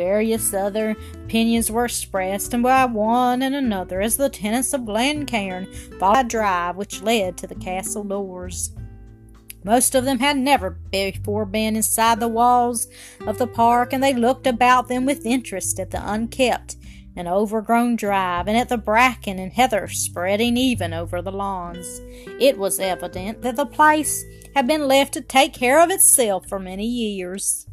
Various 0.00 0.54
other 0.54 0.96
opinions 1.12 1.70
were 1.70 1.84
expressed, 1.84 2.54
and 2.54 2.62
by 2.62 2.86
one 2.86 3.42
and 3.42 3.54
another, 3.54 4.00
as 4.00 4.16
the 4.16 4.30
tenants 4.30 4.72
of 4.72 4.86
Glencairn 4.86 5.70
followed 5.98 6.24
a 6.24 6.28
drive 6.28 6.76
which 6.76 7.02
led 7.02 7.36
to 7.36 7.46
the 7.46 7.54
castle 7.54 8.02
doors. 8.02 8.74
Most 9.62 9.94
of 9.94 10.06
them 10.06 10.18
had 10.18 10.38
never 10.38 10.70
before 10.70 11.44
been 11.44 11.76
inside 11.76 12.18
the 12.18 12.28
walls 12.28 12.88
of 13.26 13.36
the 13.36 13.46
park, 13.46 13.92
and 13.92 14.02
they 14.02 14.14
looked 14.14 14.46
about 14.46 14.88
them 14.88 15.04
with 15.04 15.26
interest 15.26 15.78
at 15.78 15.90
the 15.90 16.00
unkept 16.02 16.76
and 17.14 17.28
overgrown 17.28 17.96
drive, 17.96 18.48
and 18.48 18.56
at 18.56 18.70
the 18.70 18.78
bracken 18.78 19.38
and 19.38 19.52
heather 19.52 19.86
spreading 19.86 20.56
even 20.56 20.94
over 20.94 21.20
the 21.20 21.30
lawns. 21.30 22.00
It 22.40 22.56
was 22.56 22.80
evident 22.80 23.42
that 23.42 23.56
the 23.56 23.66
place 23.66 24.24
had 24.56 24.66
been 24.66 24.88
left 24.88 25.12
to 25.12 25.20
take 25.20 25.52
care 25.52 25.78
of 25.78 25.90
itself 25.90 26.48
for 26.48 26.58
many 26.58 26.86
years. 26.86 27.66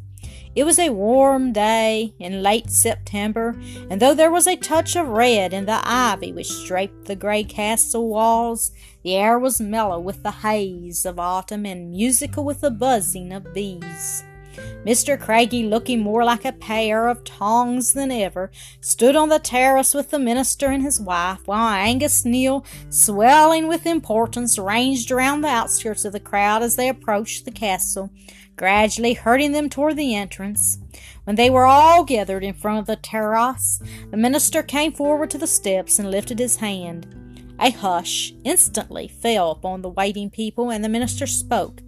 It 0.58 0.66
was 0.66 0.80
a 0.80 0.90
warm 0.90 1.52
day 1.52 2.14
in 2.18 2.42
late 2.42 2.68
September, 2.68 3.56
and 3.88 4.02
though 4.02 4.12
there 4.12 4.32
was 4.32 4.48
a 4.48 4.56
touch 4.56 4.96
of 4.96 5.06
red 5.06 5.52
in 5.52 5.66
the 5.66 5.80
ivy 5.84 6.32
which 6.32 6.66
draped 6.66 7.04
the 7.04 7.14
gray 7.14 7.44
castle 7.44 8.08
walls, 8.08 8.72
the 9.04 9.14
air 9.14 9.38
was 9.38 9.60
mellow 9.60 10.00
with 10.00 10.24
the 10.24 10.32
haze 10.32 11.06
of 11.06 11.20
autumn 11.20 11.64
and 11.64 11.92
musical 11.92 12.42
with 12.42 12.60
the 12.60 12.72
buzzing 12.72 13.32
of 13.32 13.54
bees. 13.54 14.24
Mr. 14.84 15.18
Craigie, 15.18 15.64
looking 15.64 16.00
more 16.00 16.24
like 16.24 16.44
a 16.44 16.52
pair 16.52 17.08
of 17.08 17.24
tongs 17.24 17.92
than 17.92 18.10
ever, 18.10 18.50
stood 18.80 19.16
on 19.16 19.28
the 19.28 19.38
terrace 19.38 19.94
with 19.94 20.10
the 20.10 20.18
minister 20.18 20.66
and 20.66 20.82
his 20.82 21.00
wife, 21.00 21.46
while 21.46 21.72
Angus 21.74 22.24
Neal, 22.24 22.64
swelling 22.90 23.68
with 23.68 23.86
importance, 23.86 24.58
ranged 24.58 25.10
around 25.10 25.40
the 25.40 25.48
outskirts 25.48 26.04
of 26.04 26.12
the 26.12 26.20
crowd 26.20 26.62
as 26.62 26.76
they 26.76 26.88
approached 26.88 27.44
the 27.44 27.50
castle, 27.50 28.10
gradually 28.56 29.14
herding 29.14 29.52
them 29.52 29.68
toward 29.68 29.96
the 29.96 30.14
entrance. 30.14 30.78
When 31.24 31.36
they 31.36 31.50
were 31.50 31.66
all 31.66 32.04
gathered 32.04 32.42
in 32.42 32.54
front 32.54 32.78
of 32.78 32.86
the 32.86 32.96
terrace, 32.96 33.80
the 34.10 34.16
minister 34.16 34.62
came 34.62 34.92
forward 34.92 35.30
to 35.30 35.38
the 35.38 35.46
steps 35.46 35.98
and 35.98 36.10
lifted 36.10 36.38
his 36.38 36.56
hand. 36.56 37.06
A 37.60 37.70
hush 37.70 38.32
instantly 38.44 39.08
fell 39.08 39.50
upon 39.50 39.82
the 39.82 39.88
waiting 39.88 40.30
people, 40.30 40.70
and 40.70 40.84
the 40.84 40.88
minister 40.88 41.26
spoke. 41.26 41.82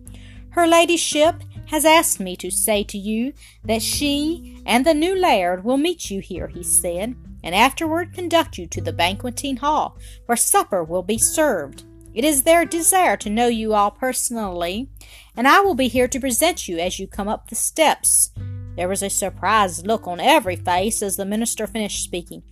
Her 0.50 0.66
ladyship 0.66 1.42
has 1.70 1.84
asked 1.84 2.18
me 2.18 2.34
to 2.34 2.50
say 2.50 2.82
to 2.82 2.98
you 2.98 3.32
that 3.64 3.80
she 3.80 4.60
and 4.66 4.84
the 4.84 4.92
new 4.92 5.16
laird 5.16 5.62
will 5.62 5.76
meet 5.76 6.10
you 6.10 6.20
here, 6.20 6.48
he 6.48 6.64
said, 6.64 7.14
and 7.44 7.54
afterward 7.54 8.12
conduct 8.12 8.58
you 8.58 8.66
to 8.66 8.80
the 8.80 8.92
banqueting 8.92 9.56
hall, 9.56 9.96
where 10.26 10.36
supper 10.36 10.82
will 10.82 11.04
be 11.04 11.16
served. 11.16 11.84
It 12.12 12.24
is 12.24 12.42
their 12.42 12.64
desire 12.64 13.16
to 13.18 13.30
know 13.30 13.46
you 13.46 13.72
all 13.72 13.92
personally, 13.92 14.88
and 15.36 15.46
I 15.46 15.60
will 15.60 15.76
be 15.76 15.86
here 15.86 16.08
to 16.08 16.18
present 16.18 16.66
you 16.66 16.78
as 16.78 16.98
you 16.98 17.06
come 17.06 17.28
up 17.28 17.48
the 17.48 17.54
steps. 17.54 18.32
There 18.74 18.88
was 18.88 19.04
a 19.04 19.08
surprised 19.08 19.86
look 19.86 20.08
on 20.08 20.18
every 20.18 20.56
face 20.56 21.02
as 21.02 21.16
the 21.16 21.24
minister 21.24 21.68
finished 21.68 22.02
speaking. 22.02 22.42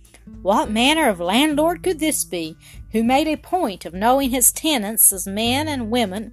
What 0.41 0.71
manner 0.71 1.09
of 1.09 1.19
landlord 1.19 1.83
could 1.83 1.99
this 1.99 2.23
be, 2.23 2.55
who 2.93 3.03
made 3.03 3.27
a 3.27 3.35
point 3.35 3.83
of 3.83 3.93
knowing 3.93 4.29
his 4.29 4.53
tenants 4.53 5.11
as 5.11 5.27
men 5.27 5.67
and 5.67 5.91
women 5.91 6.31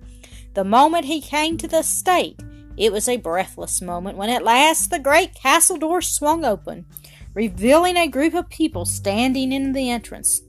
the 0.55 0.62
moment 0.62 1.07
he 1.07 1.21
came 1.21 1.59
to 1.59 1.66
the 1.66 1.81
estate? 1.81 2.40
It 2.76 2.92
was 2.92 3.09
a 3.09 3.16
breathless 3.16 3.80
moment 3.80 4.18
when 4.18 4.30
at 4.30 4.45
last 4.45 4.90
the 4.90 4.99
great 4.99 5.35
castle 5.35 5.76
door 5.76 6.02
swung 6.02 6.45
open, 6.45 6.87
revealing 7.35 7.97
a 7.97 8.09
group 8.09 8.35
of 8.35 8.49
people 8.49 8.85
standing 8.85 9.52
in 9.52 9.73
the 9.73 9.90
entrance. 9.90 10.42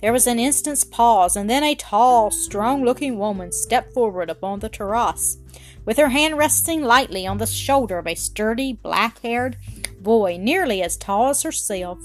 There 0.00 0.12
was 0.12 0.26
an 0.26 0.38
instant's 0.38 0.82
pause, 0.84 1.36
and 1.36 1.48
then 1.48 1.62
a 1.62 1.76
tall, 1.76 2.30
strong 2.30 2.84
looking 2.84 3.18
woman 3.18 3.52
stepped 3.52 3.94
forward 3.94 4.28
upon 4.28 4.58
the 4.58 4.68
terrace, 4.68 5.38
with 5.84 5.96
her 5.96 6.08
hand 6.08 6.36
resting 6.36 6.82
lightly 6.82 7.26
on 7.26 7.38
the 7.38 7.46
shoulder 7.46 7.98
of 7.98 8.06
a 8.06 8.16
sturdy, 8.16 8.72
black 8.72 9.20
haired 9.22 9.56
boy 10.02 10.36
nearly 10.40 10.82
as 10.82 10.96
tall 10.96 11.30
as 11.30 11.42
herself. 11.42 11.98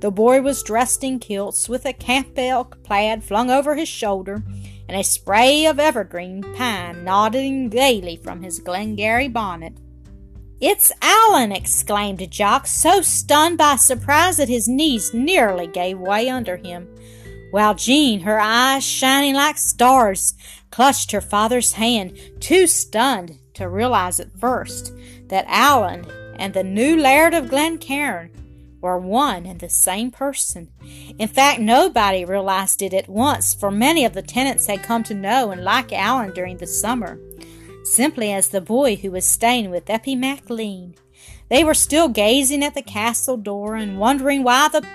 The 0.00 0.10
boy 0.10 0.40
was 0.40 0.62
dressed 0.62 1.04
in 1.04 1.18
kilts, 1.18 1.68
with 1.68 1.84
a 1.84 1.92
campbell 1.92 2.64
plaid 2.82 3.22
flung 3.22 3.50
over 3.50 3.74
his 3.74 3.88
shoulder, 3.88 4.42
and 4.88 4.98
a 4.98 5.04
spray 5.04 5.66
of 5.66 5.78
evergreen 5.78 6.42
pine 6.54 7.04
nodding 7.04 7.68
gaily 7.68 8.16
from 8.16 8.42
his 8.42 8.58
Glengarry 8.58 9.28
bonnet. 9.28 9.74
It's 10.60 10.92
Allan! 11.02 11.52
exclaimed 11.52 12.30
Jock, 12.30 12.66
so 12.66 13.02
stunned 13.02 13.58
by 13.58 13.76
surprise 13.76 14.36
that 14.36 14.48
his 14.48 14.68
knees 14.68 15.12
nearly 15.12 15.66
gave 15.66 15.98
way 15.98 16.28
under 16.28 16.56
him 16.56 16.88
while 17.52 17.74
Jean, 17.74 18.20
her 18.20 18.40
eyes 18.40 18.82
shining 18.82 19.34
like 19.34 19.58
stars, 19.58 20.32
clutched 20.70 21.12
her 21.12 21.20
father's 21.20 21.74
hand, 21.74 22.18
too 22.40 22.66
stunned 22.66 23.38
to 23.52 23.68
realize 23.68 24.18
at 24.18 24.32
first 24.40 24.94
that 25.28 25.44
Allan 25.48 26.06
and 26.36 26.54
the 26.54 26.64
new 26.64 26.96
Laird 26.96 27.34
of 27.34 27.50
Glencairn 27.50 28.30
were 28.82 28.98
one 28.98 29.46
and 29.46 29.60
the 29.60 29.68
same 29.70 30.10
person. 30.10 30.68
In 31.18 31.28
fact, 31.28 31.60
nobody 31.60 32.24
realized 32.24 32.82
it 32.82 32.92
at 32.92 33.08
once, 33.08 33.54
for 33.54 33.70
many 33.70 34.04
of 34.04 34.12
the 34.12 34.22
tenants 34.22 34.66
had 34.66 34.82
come 34.82 35.04
to 35.04 35.14
know 35.14 35.50
and 35.50 35.62
like 35.62 35.92
Allan 35.92 36.34
during 36.34 36.58
the 36.58 36.66
summer, 36.66 37.18
simply 37.84 38.32
as 38.32 38.48
the 38.48 38.60
boy 38.60 38.96
who 38.96 39.12
was 39.12 39.24
staying 39.24 39.70
with 39.70 39.88
Eppie 39.88 40.16
MacLean. 40.16 40.94
They 41.48 41.64
were 41.64 41.74
still 41.74 42.08
gazing 42.08 42.64
at 42.64 42.74
the 42.74 42.82
castle 42.82 43.36
door 43.36 43.76
and 43.76 43.98
wondering 43.98 44.42
why 44.42 44.68
the 44.68 44.86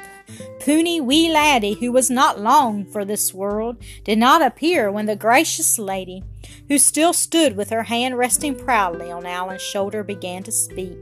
puny 0.60 1.00
wee 1.00 1.32
laddie 1.32 1.75
who 1.75 1.91
was 1.91 2.10
not 2.10 2.39
long 2.39 2.84
for 2.84 3.06
this 3.06 3.34
world 3.34 3.77
did 4.03 4.17
not 4.17 4.41
appear 4.41 4.91
when 4.91 5.06
the 5.06 5.15
gracious 5.15 5.79
lady, 5.79 6.24
who 6.67 6.77
still 6.77 7.13
stood 7.13 7.56
with 7.56 7.70
her 7.70 7.84
hand 7.84 8.17
resting 8.17 8.56
proudly 8.56 9.10
on 9.10 9.25
Allan's 9.25 9.62
shoulder, 9.62 10.03
began 10.03 10.44
to 10.44 10.51
speak. 10.51 10.98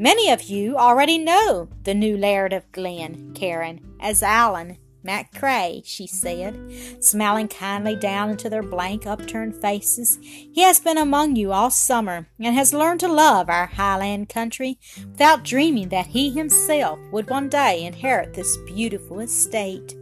Many 0.00 0.30
of 0.30 0.42
you 0.42 0.76
already 0.76 1.18
know 1.18 1.68
the 1.82 1.92
new 1.92 2.16
Laird 2.16 2.52
of 2.52 2.70
Glencairn, 2.70 3.80
as 3.98 4.22
Allan 4.22 4.78
MacRae, 5.04 5.82
she 5.84 6.06
said, 6.06 6.56
smiling 7.00 7.48
kindly 7.48 7.96
down 7.96 8.30
into 8.30 8.48
their 8.48 8.62
blank, 8.62 9.08
upturned 9.08 9.60
faces. 9.60 10.16
He 10.22 10.60
has 10.60 10.78
been 10.78 10.98
among 10.98 11.34
you 11.34 11.50
all 11.50 11.70
summer 11.70 12.28
and 12.38 12.54
has 12.54 12.72
learned 12.72 13.00
to 13.00 13.08
love 13.08 13.48
our 13.48 13.66
Highland 13.66 14.28
country 14.28 14.78
without 14.98 15.42
dreaming 15.42 15.88
that 15.88 16.06
he 16.06 16.30
himself 16.30 17.00
would 17.10 17.28
one 17.28 17.48
day 17.48 17.84
inherit 17.84 18.34
this 18.34 18.56
beautiful 18.68 19.18
estate. 19.18 19.96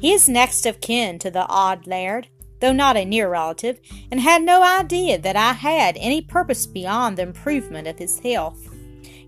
He 0.00 0.12
is 0.12 0.28
next 0.28 0.64
of 0.64 0.80
kin 0.80 1.18
to 1.18 1.30
the 1.32 1.46
odd 1.46 1.88
laird, 1.88 2.28
though 2.60 2.72
not 2.72 2.96
a 2.96 3.04
near 3.04 3.28
relative, 3.28 3.80
and 4.12 4.20
had 4.20 4.42
no 4.42 4.62
idea 4.62 5.18
that 5.18 5.34
I 5.34 5.54
had 5.54 5.96
any 5.96 6.22
purpose 6.22 6.66
beyond 6.66 7.16
the 7.16 7.22
improvement 7.22 7.88
of 7.88 7.98
his 7.98 8.20
health 8.20 8.73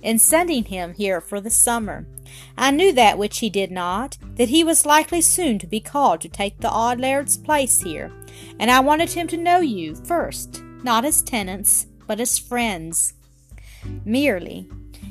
in 0.03 0.19
sending 0.19 0.65
him 0.65 0.95
here 0.95 1.21
for 1.21 1.41
the 1.41 1.51
summer. 1.51 2.07
I 2.57 2.71
knew 2.71 2.93
that 2.93 3.19
which 3.19 3.39
he 3.39 3.51
did 3.51 3.71
not, 3.71 4.19
that 4.35 4.49
he 4.49 4.65
was 4.65 4.87
likely 4.87 5.21
soon 5.21 5.59
to 5.61 5.67
be 5.67 5.81
called 5.81 6.21
to 6.23 6.29
take 6.29 6.61
the 6.61 6.71
odd 6.71 7.01
laird's 7.01 7.37
place 7.37 7.81
here, 7.81 8.13
and 8.59 8.71
I 8.71 8.81
wanted 8.81 9.11
him 9.11 9.27
to 9.29 9.37
know 9.37 9.61
you 9.61 9.95
first, 9.95 10.63
not 10.83 11.05
as 11.05 11.23
tenants, 11.23 11.87
but 12.07 12.21
as 12.21 12.39
friends. 12.39 13.15
Merely. 14.05 14.69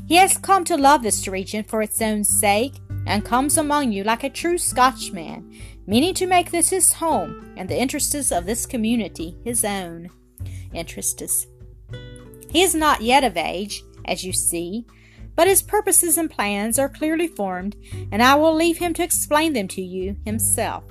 He 0.07 0.15
has 0.15 0.37
come 0.37 0.63
to 0.65 0.77
love 0.77 1.01
this 1.01 1.27
region 1.27 1.63
for 1.63 1.81
its 1.81 2.01
own 2.01 2.23
sake, 2.23 2.75
and 3.07 3.23
comes 3.23 3.57
among 3.57 3.91
you 3.91 4.03
like 4.03 4.23
a 4.23 4.29
true 4.29 4.57
Scotchman, 4.57 5.55
meaning 5.87 6.13
to 6.15 6.27
make 6.27 6.51
this 6.51 6.69
his 6.69 6.93
home, 6.93 7.53
and 7.57 7.69
the 7.69 7.79
interests 7.79 8.31
of 8.31 8.45
this 8.45 8.65
community 8.65 9.37
his 9.43 9.63
own. 9.63 10.09
Interests. 10.73 11.47
He 12.49 12.61
is 12.61 12.75
not 12.75 13.01
yet 13.01 13.23
of 13.23 13.37
age, 13.37 13.83
as 14.05 14.23
you 14.23 14.33
see, 14.33 14.85
but 15.35 15.47
his 15.47 15.61
purposes 15.61 16.17
and 16.17 16.29
plans 16.29 16.79
are 16.79 16.89
clearly 16.89 17.27
formed, 17.27 17.75
and 18.11 18.23
I 18.23 18.35
will 18.35 18.55
leave 18.55 18.77
him 18.77 18.93
to 18.93 19.03
explain 19.03 19.53
them 19.53 19.67
to 19.69 19.81
you 19.81 20.15
himself. 20.25 20.83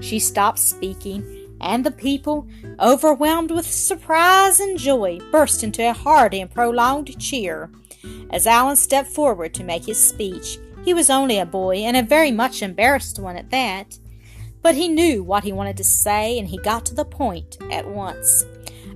She 0.00 0.18
stopped 0.18 0.58
speaking, 0.58 1.56
and 1.60 1.84
the 1.84 1.90
people, 1.90 2.46
overwhelmed 2.78 3.50
with 3.50 3.66
surprise 3.66 4.60
and 4.60 4.78
joy, 4.78 5.18
burst 5.30 5.62
into 5.62 5.88
a 5.88 5.92
hearty 5.92 6.40
and 6.40 6.50
prolonged 6.50 7.18
cheer. 7.20 7.70
As 8.30 8.46
Allan 8.46 8.76
stepped 8.76 9.10
forward 9.10 9.54
to 9.54 9.64
make 9.64 9.86
his 9.86 10.02
speech, 10.02 10.58
he 10.84 10.94
was 10.94 11.10
only 11.10 11.38
a 11.38 11.46
boy, 11.46 11.76
and 11.78 11.96
a 11.96 12.02
very 12.02 12.30
much 12.30 12.62
embarrassed 12.62 13.18
one 13.18 13.36
at 13.36 13.50
that. 13.50 13.98
But 14.62 14.74
he 14.74 14.88
knew 14.88 15.22
what 15.22 15.44
he 15.44 15.52
wanted 15.52 15.76
to 15.78 15.84
say, 15.84 16.38
and 16.38 16.48
he 16.48 16.58
got 16.58 16.86
to 16.86 16.94
the 16.94 17.04
point 17.04 17.58
at 17.70 17.86
once. 17.86 18.44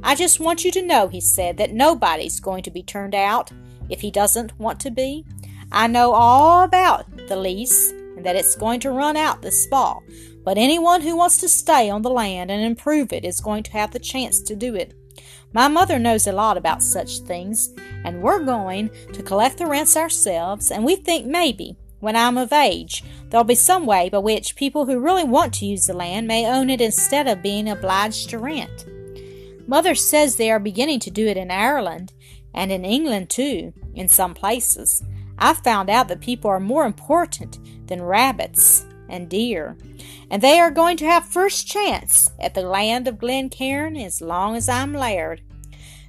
I 0.07 0.15
just 0.15 0.39
want 0.39 0.67
you 0.67 0.71
to 0.73 0.87
know, 0.87 1.09
he 1.09 1.23
said, 1.23 1.57
that 1.57 1.73
nobody's 1.73 2.39
going 2.39 2.63
to 2.65 2.71
be 2.71 2.83
turned 2.83 3.15
out 3.15 3.51
if 3.89 4.03
he 4.03 4.11
doesn't 4.11 4.59
want 4.61 4.79
to 4.81 4.91
be. 4.91 5.25
I 5.73 5.87
know 5.87 6.13
all 6.13 6.63
about 6.63 7.07
the 7.27 7.37
lease 7.37 7.91
and 7.91 8.25
that 8.27 8.37
it's 8.37 8.55
going 8.55 8.81
to 8.81 8.91
run 8.91 9.17
out 9.17 9.41
this 9.41 9.67
fall, 9.67 10.03
but 10.45 10.59
anyone 10.59 11.01
who 11.01 11.17
wants 11.17 11.39
to 11.39 11.49
stay 11.49 11.89
on 11.89 12.03
the 12.03 12.11
land 12.11 12.51
and 12.51 12.63
improve 12.63 13.15
it 13.15 13.25
is 13.25 13.41
going 13.41 13.63
to 13.63 13.73
have 13.73 13.93
the 13.93 13.99
chance 13.99 14.43
to 14.43 14.55
do 14.55 14.75
it. 14.75 14.93
My 15.55 15.69
mother 15.69 15.99
knows 15.99 16.27
a 16.27 16.33
lot 16.33 16.59
about 16.59 16.83
such 16.83 17.21
things, 17.21 17.73
and 18.05 18.21
we're 18.21 18.45
going 18.45 18.91
to 19.15 19.23
collect 19.23 19.57
the 19.57 19.67
rents 19.67 19.97
ourselves, 19.97 20.71
and 20.71 20.85
we 20.85 20.97
think 20.97 21.25
maybe, 21.25 21.79
when 22.01 22.15
I'm 22.15 22.37
of 22.37 22.53
age, 22.53 23.03
there'll 23.31 23.43
be 23.43 23.55
some 23.55 23.87
way 23.87 24.11
by 24.11 24.19
which 24.19 24.55
people 24.55 24.85
who 24.85 25.01
really 25.01 25.25
want 25.25 25.55
to 25.55 25.67
use 25.67 25.87
the 25.87 25.95
land 25.95 26.29
may 26.29 26.45
own 26.45 26.69
it 26.69 26.83
instead 26.83 27.27
of 27.27 27.41
being 27.41 27.71
obliged 27.71 28.29
to 28.29 28.39
rent. 28.39 28.85
Mother 29.67 29.95
says 29.95 30.37
they 30.37 30.51
are 30.51 30.59
beginning 30.59 31.01
to 31.01 31.11
do 31.11 31.27
it 31.27 31.37
in 31.37 31.51
Ireland, 31.51 32.13
and 32.53 32.71
in 32.71 32.85
England 32.85 33.31
too, 33.31 33.73
in 33.95 34.09
some 34.09 34.35
places. 34.35 35.03
I've 35.39 35.59
found 35.59 35.91
out 35.91 36.09
that 36.09 36.21
people 36.21 36.51
are 36.51 36.61
more 36.61 36.87
important 36.87 37.59
than 37.89 38.03
rabbits 38.03 38.87
and 39.09 39.29
deer, 39.29 39.77
and 40.31 40.43
they 40.43 40.59
are 40.59 40.71
going 40.71 40.97
to 40.99 41.07
have 41.07 41.25
first 41.25 41.67
chance 41.67 42.31
at 42.41 42.55
the 42.55 42.63
land 42.63 43.09
of 43.09 43.19
Glencairn 43.19 43.97
as 43.97 44.21
long 44.21 44.57
as 44.57 44.69
I'm 44.69 44.93
laird. 44.93 45.43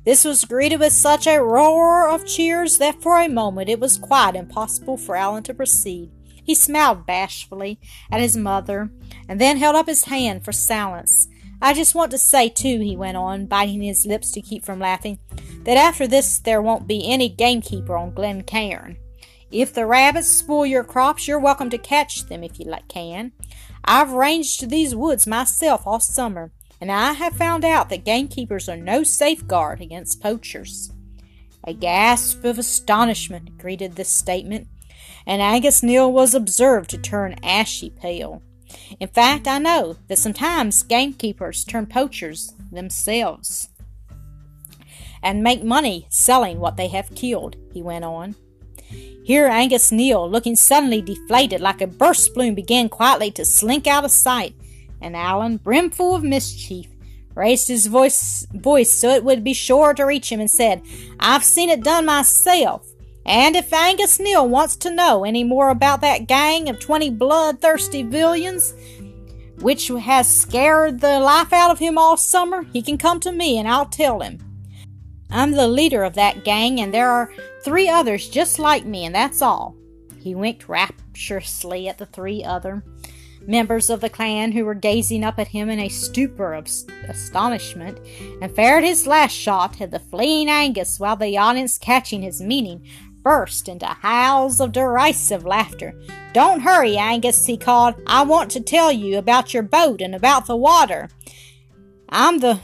This 0.06 0.24
was 0.24 0.46
greeted 0.46 0.80
with 0.80 0.94
such 0.94 1.26
a 1.26 1.42
roar 1.42 2.08
of 2.08 2.28
cheers 2.28 2.78
that 2.78 3.02
for 3.02 3.20
a 3.20 3.28
moment 3.28 3.70
it 3.70 3.80
was 3.80 3.98
quite 3.98 4.36
impossible 4.36 4.98
for 4.98 5.16
Allan 5.16 5.44
to 5.44 5.54
proceed. 5.54 6.12
He 6.44 6.54
smiled 6.54 7.08
bashfully 7.08 7.80
at 8.12 8.22
his 8.22 8.38
mother, 8.38 8.92
and 9.28 9.42
then 9.42 9.58
held 9.58 9.76
up 9.76 9.88
his 9.88 10.06
hand 10.06 10.46
for 10.46 10.52
silence. 10.52 11.25
I 11.66 11.74
just 11.74 11.96
want 11.96 12.12
to 12.12 12.20
say, 12.20 12.50
too, 12.50 12.80
he 12.80 12.96
went 12.96 13.18
on, 13.18 13.48
biting 13.48 13.82
his 13.82 14.06
lips 14.06 14.30
to 14.34 14.42
keep 14.42 14.64
from 14.64 14.78
laughing, 14.78 15.18
that 15.64 15.78
after 15.78 16.06
this 16.06 16.38
there 16.38 16.62
won't 16.62 16.86
be 16.86 17.12
any 17.12 17.28
gamekeeper 17.28 17.98
on 17.98 18.14
Glencairn. 18.14 18.98
If 19.50 19.74
the 19.74 19.88
rabbits 19.88 20.28
spoil 20.28 20.68
your 20.68 20.84
crops, 20.84 21.28
you're 21.28 21.40
welcome 21.40 21.72
to 21.72 21.80
catch 21.80 22.28
them 22.28 22.44
if 22.44 22.60
you 22.60 22.66
like 22.66 22.88
can. 22.88 23.32
I've 23.84 24.12
ranged 24.12 24.70
these 24.70 24.94
woods 24.94 25.26
myself 25.26 25.88
all 25.88 26.00
summer, 26.00 26.52
and 26.80 26.92
I 26.92 27.14
have 27.14 27.36
found 27.36 27.66
out 27.66 27.90
that 27.90 28.06
gamekeepers 28.06 28.70
are 28.70 28.78
no 28.78 29.02
safeguard 29.02 29.82
against 29.82 30.22
poachers. 30.22 30.92
A 31.64 31.74
gasp 31.74 32.44
of 32.44 32.60
astonishment 32.60 33.58
greeted 33.58 33.96
this 33.96 34.10
statement, 34.10 34.68
and 35.26 35.42
Angus 35.42 35.82
Neal 35.82 36.14
was 36.14 36.36
observed 36.36 36.92
to 36.92 37.00
turn 37.00 37.40
ashy 37.42 37.90
pale. 37.90 38.44
In 39.00 39.08
fact, 39.08 39.48
I 39.48 39.58
know 39.58 39.98
that 40.08 40.20
sometimes 40.20 40.84
gamekeepers 40.84 41.64
turn 41.64 41.86
poachers 41.86 42.54
themselves 42.72 43.70
and 45.26 45.44
make 45.44 45.64
money 45.64 46.06
selling 46.10 46.60
what 46.60 46.78
they 46.78 46.88
have 46.88 47.16
killed, 47.16 47.56
he 47.74 47.82
went 47.82 48.06
on. 48.06 48.36
Here 49.26 49.48
Angus 49.48 49.92
Neal, 49.92 50.30
looking 50.30 50.56
suddenly 50.56 51.02
deflated 51.02 51.60
like 51.60 51.82
a 51.82 51.88
burst 51.88 52.36
balloon, 52.36 52.54
began 52.54 52.90
quietly 52.90 53.32
to 53.32 53.44
slink 53.44 53.88
out 53.88 54.06
of 54.06 54.12
sight, 54.12 54.56
and 55.02 55.16
Allan, 55.16 55.58
brimful 55.58 56.14
of 56.14 56.24
mischief, 56.24 56.86
raised 57.34 57.68
his 57.68 57.88
voice, 57.88 58.46
voice 58.54 58.94
so 58.94 59.10
it 59.10 59.24
would 59.24 59.44
be 59.44 59.54
sure 59.54 59.96
to 59.96 60.06
reach 60.06 60.32
him 60.32 60.40
and 60.40 60.50
said, 60.50 60.84
I've 61.20 61.44
seen 61.44 61.70
it 61.70 61.84
done 61.84 62.06
myself. 62.06 62.86
And 63.26 63.56
if 63.56 63.74
Angus 63.74 64.20
Neal 64.20 64.48
wants 64.48 64.76
to 64.78 64.94
know 64.94 65.26
any 65.26 65.44
more 65.44 65.70
about 65.70 66.02
that 66.02 66.28
gang 66.28 66.70
of 66.70 66.80
twenty 66.80 67.10
bloodthirsty 67.10 68.04
villains, 68.04 68.74
which 69.60 69.88
has 69.88 70.32
scared 70.32 71.00
the 71.00 71.20
life 71.20 71.52
out 71.52 71.72
of 71.72 71.80
him 71.80 71.98
all 71.98 72.18
summer, 72.18 72.64
he 72.72 72.82
can 72.82 72.98
come 72.98 73.20
to 73.22 73.32
me 73.32 73.58
and 73.58 73.68
I'll 73.68 73.88
tell 73.88 74.20
him. 74.20 74.40
I'm 75.32 75.52
the 75.52 75.68
leader 75.68 76.04
of 76.04 76.14
that 76.14 76.46
gang, 76.46 76.80
and 76.80 76.94
there 76.94 77.10
are 77.10 77.34
three 77.64 77.90
others 77.90 78.30
just 78.30 78.60
like 78.60 78.86
me, 78.86 79.06
and 79.06 79.16
that's 79.16 79.42
all. 79.42 79.76
He 80.20 80.36
winked 80.36 80.70
rapturously 80.70 81.88
at 81.88 81.98
the 81.98 82.06
three 82.06 82.44
other 82.44 82.84
members 83.48 83.90
of 83.90 84.02
the 84.02 84.10
clan 84.10 84.52
who 84.52 84.66
were 84.66 84.76
gazing 84.76 85.24
up 85.24 85.38
at 85.40 85.48
him 85.48 85.70
in 85.70 85.80
a 85.80 85.90
stupor 85.90 86.54
of 86.54 86.68
astonishment, 87.08 88.00
and 88.42 88.56
fired 88.56 88.84
his 88.84 89.08
last 89.08 89.34
shot 89.34 89.82
at 89.82 89.92
the 89.92 90.00
fleeing 90.00 90.48
Angus 90.48 91.00
while 91.00 91.16
the 91.16 91.38
audience, 91.38 91.78
catching 91.78 92.22
his 92.22 92.40
meaning, 92.42 92.88
burst 93.26 93.68
into 93.68 93.88
howls 93.88 94.62
of 94.62 94.72
derisive 94.72 95.44
laughter. 95.46 96.00
Don't 96.32 96.62
hurry, 96.62 96.96
Angus, 96.96 97.48
he 97.48 97.58
called. 97.58 97.96
I 98.06 98.22
want 98.22 98.52
to 98.52 98.62
tell 98.62 98.92
you 98.92 99.18
about 99.18 99.52
your 99.52 99.64
boat 99.64 100.00
and 100.00 100.14
about 100.14 100.46
the 100.46 100.56
water. 100.56 101.10
I'm 102.08 102.38
the 102.40 102.60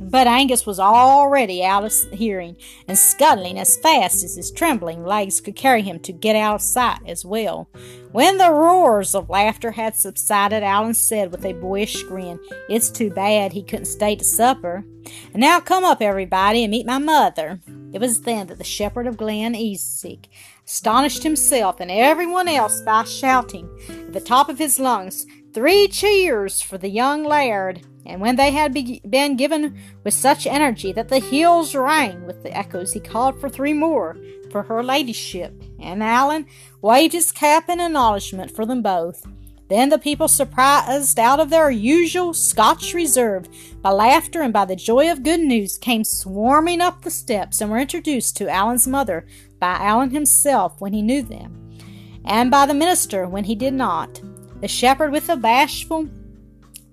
but 0.00 0.26
Angus 0.26 0.64
was 0.64 0.78
already 0.78 1.64
out 1.64 1.84
of 1.84 1.92
hearing 2.12 2.56
and 2.86 2.96
scuttling 2.96 3.58
as 3.58 3.76
fast 3.76 4.24
as 4.24 4.36
his 4.36 4.50
trembling 4.50 5.04
legs 5.04 5.40
could 5.40 5.56
carry 5.56 5.82
him 5.82 5.98
to 6.00 6.12
get 6.12 6.36
out 6.36 6.56
of 6.56 6.62
sight 6.62 7.00
as 7.06 7.24
well. 7.24 7.68
When 8.12 8.38
the 8.38 8.50
roars 8.50 9.14
of 9.14 9.28
laughter 9.28 9.72
had 9.72 9.96
subsided, 9.96 10.62
Allan 10.62 10.94
said 10.94 11.30
with 11.30 11.44
a 11.44 11.52
boyish 11.52 12.02
grin, 12.04 12.38
It's 12.68 12.90
too 12.90 13.10
bad 13.10 13.52
he 13.52 13.62
couldn't 13.62 13.86
stay 13.86 14.16
to 14.16 14.24
supper. 14.24 14.84
And 15.32 15.40
now 15.40 15.60
come 15.60 15.84
up, 15.84 16.00
everybody, 16.00 16.64
and 16.64 16.70
meet 16.70 16.86
my 16.86 16.98
mother. 16.98 17.60
It 17.92 18.00
was 18.00 18.22
then 18.22 18.48
that 18.48 18.58
the 18.58 18.64
shepherd 18.64 19.06
of 19.06 19.16
Glen 19.16 19.54
Easic 19.54 20.28
astonished 20.66 21.22
himself 21.22 21.80
and 21.80 21.90
everyone 21.90 22.48
else 22.48 22.82
by 22.82 23.04
shouting 23.04 23.68
at 23.88 24.12
the 24.12 24.20
top 24.20 24.48
of 24.48 24.58
his 24.58 24.78
lungs, 24.78 25.26
Three 25.54 25.88
cheers 25.88 26.60
for 26.60 26.76
the 26.76 26.90
young 26.90 27.24
laird! 27.24 27.86
And 28.08 28.22
when 28.22 28.36
they 28.36 28.50
had 28.50 28.72
be- 28.72 29.02
been 29.08 29.36
given 29.36 29.78
with 30.02 30.14
such 30.14 30.46
energy 30.46 30.92
that 30.92 31.08
the 31.08 31.18
hills 31.18 31.74
rang 31.74 32.26
with 32.26 32.42
the 32.42 32.56
echoes, 32.56 32.94
he 32.94 33.00
called 33.00 33.38
for 33.38 33.50
three 33.50 33.74
more 33.74 34.16
for 34.50 34.62
her 34.62 34.82
ladyship, 34.82 35.52
and 35.78 36.02
Allan 36.02 36.46
waved 36.80 37.12
his 37.12 37.30
cap 37.30 37.68
in 37.68 37.80
acknowledgment 37.80 38.50
for 38.50 38.64
them 38.64 38.80
both. 38.80 39.26
Then 39.68 39.90
the 39.90 39.98
people, 39.98 40.28
surprised 40.28 41.18
out 41.18 41.38
of 41.38 41.50
their 41.50 41.70
usual 41.70 42.32
Scotch 42.32 42.94
reserve 42.94 43.46
by 43.82 43.90
laughter 43.90 44.40
and 44.40 44.54
by 44.54 44.64
the 44.64 44.74
joy 44.74 45.12
of 45.12 45.22
good 45.22 45.40
news, 45.40 45.76
came 45.76 46.04
swarming 46.04 46.80
up 46.80 47.02
the 47.02 47.10
steps 47.10 47.60
and 47.60 47.70
were 47.70 47.78
introduced 47.78 48.38
to 48.38 48.48
Allan's 48.48 48.88
mother 48.88 49.26
by 49.60 49.74
Allan 49.74 50.10
himself 50.10 50.80
when 50.80 50.94
he 50.94 51.02
knew 51.02 51.20
them, 51.20 51.78
and 52.24 52.50
by 52.50 52.64
the 52.64 52.72
minister 52.72 53.28
when 53.28 53.44
he 53.44 53.54
did 53.54 53.74
not. 53.74 54.22
The 54.62 54.68
shepherd, 54.68 55.12
with 55.12 55.28
a 55.28 55.36
bashful 55.36 56.08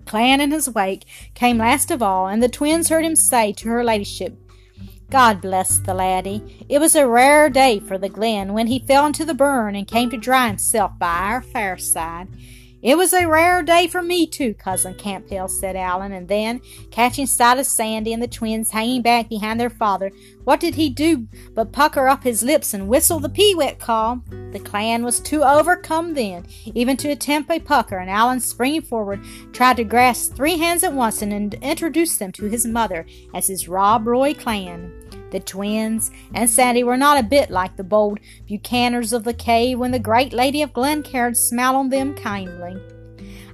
clan 0.06 0.42
in 0.42 0.52
his 0.52 0.70
wake, 0.70 1.06
came 1.34 1.58
last 1.58 1.92
of 1.92 2.02
all, 2.02 2.28
and 2.28 2.42
the 2.42 2.50
twins 2.50 2.90
heard 2.90 3.06
him 3.06 3.16
say 3.16 3.52
to 3.54 3.70
her 3.70 3.84
ladyship, 3.84 4.38
God 5.10 5.42
bless 5.42 5.78
the 5.80 5.94
laddie. 5.94 6.66
It 6.68 6.80
was 6.80 6.96
a 6.96 7.08
rare 7.08 7.50
day 7.50 7.80
for 7.80 7.98
the 7.98 8.10
glen 8.10 8.54
when 8.54 8.68
he 8.68 8.80
fell 8.80 9.06
into 9.06 9.24
the 9.24 9.34
burn 9.34 9.76
and 9.76 9.88
came 9.88 10.10
to 10.10 10.18
dry 10.18 10.48
himself 10.48 10.98
by 10.98 11.08
our 11.08 11.42
fireside. 11.42 12.28
It 12.86 12.98
was 12.98 13.14
a 13.14 13.26
rare 13.26 13.64
day 13.64 13.88
for 13.88 14.04
me, 14.04 14.28
too, 14.28 14.54
Cousin 14.54 14.94
Campbell, 14.94 15.48
said 15.48 15.76
Allan, 15.76 16.12
and 16.12 16.28
then, 16.28 16.62
catching 16.92 17.26
sight 17.26 17.58
of 17.58 17.66
Sandy 17.66 18.14
and 18.14 18.22
the 18.22 18.28
twins 18.28 18.70
hanging 18.70 19.02
back 19.02 19.28
behind 19.28 19.60
their 19.60 19.72
father, 19.72 20.12
what 20.44 20.60
did 20.60 20.76
he 20.76 20.92
do 20.92 21.28
but 21.56 21.72
pucker 21.72 22.08
up 22.08 22.24
his 22.24 22.44
lips 22.44 22.76
and 22.76 22.88
whistle 22.88 23.20
the 23.20 23.28
peewit 23.28 23.80
call? 23.80 24.22
The 24.52 24.60
clan 24.60 25.04
was 25.04 25.20
too 25.20 25.42
overcome 25.42 26.14
then, 26.14 26.46
even 26.76 26.96
to 26.98 27.10
attempt 27.10 27.50
a 27.50 27.60
pucker, 27.60 27.98
and 27.98 28.08
Allan, 28.08 28.40
springing 28.40 28.84
forward, 28.84 29.26
tried 29.52 29.78
to 29.78 29.84
grasp 29.84 30.36
three 30.36 30.60
hands 30.60 30.84
at 30.84 30.94
once 30.94 31.24
and 31.24 31.56
introduce 31.56 32.18
them 32.18 32.32
to 32.34 32.46
his 32.46 32.68
mother 32.68 33.08
as 33.34 33.48
his 33.48 33.68
Rob 33.68 34.06
Roy 34.06 34.36
clan. 34.36 34.92
The 35.36 35.42
twins 35.42 36.12
and 36.34 36.50
Sandy 36.50 36.82
were 36.82 36.96
not 36.96 37.20
a 37.20 37.28
bit 37.28 37.50
like 37.50 37.76
the 37.76 37.84
bold 37.84 38.22
Buchanans 38.50 39.12
of 39.12 39.26
the 39.26 39.34
cave 39.34 39.78
when 39.78 39.92
the 39.92 40.00
great 40.00 40.32
lady 40.32 40.62
of 40.62 40.72
Glencairn 40.72 41.36
smiled 41.36 41.76
on 41.76 41.90
them 41.90 42.16
kindly. 42.16 42.82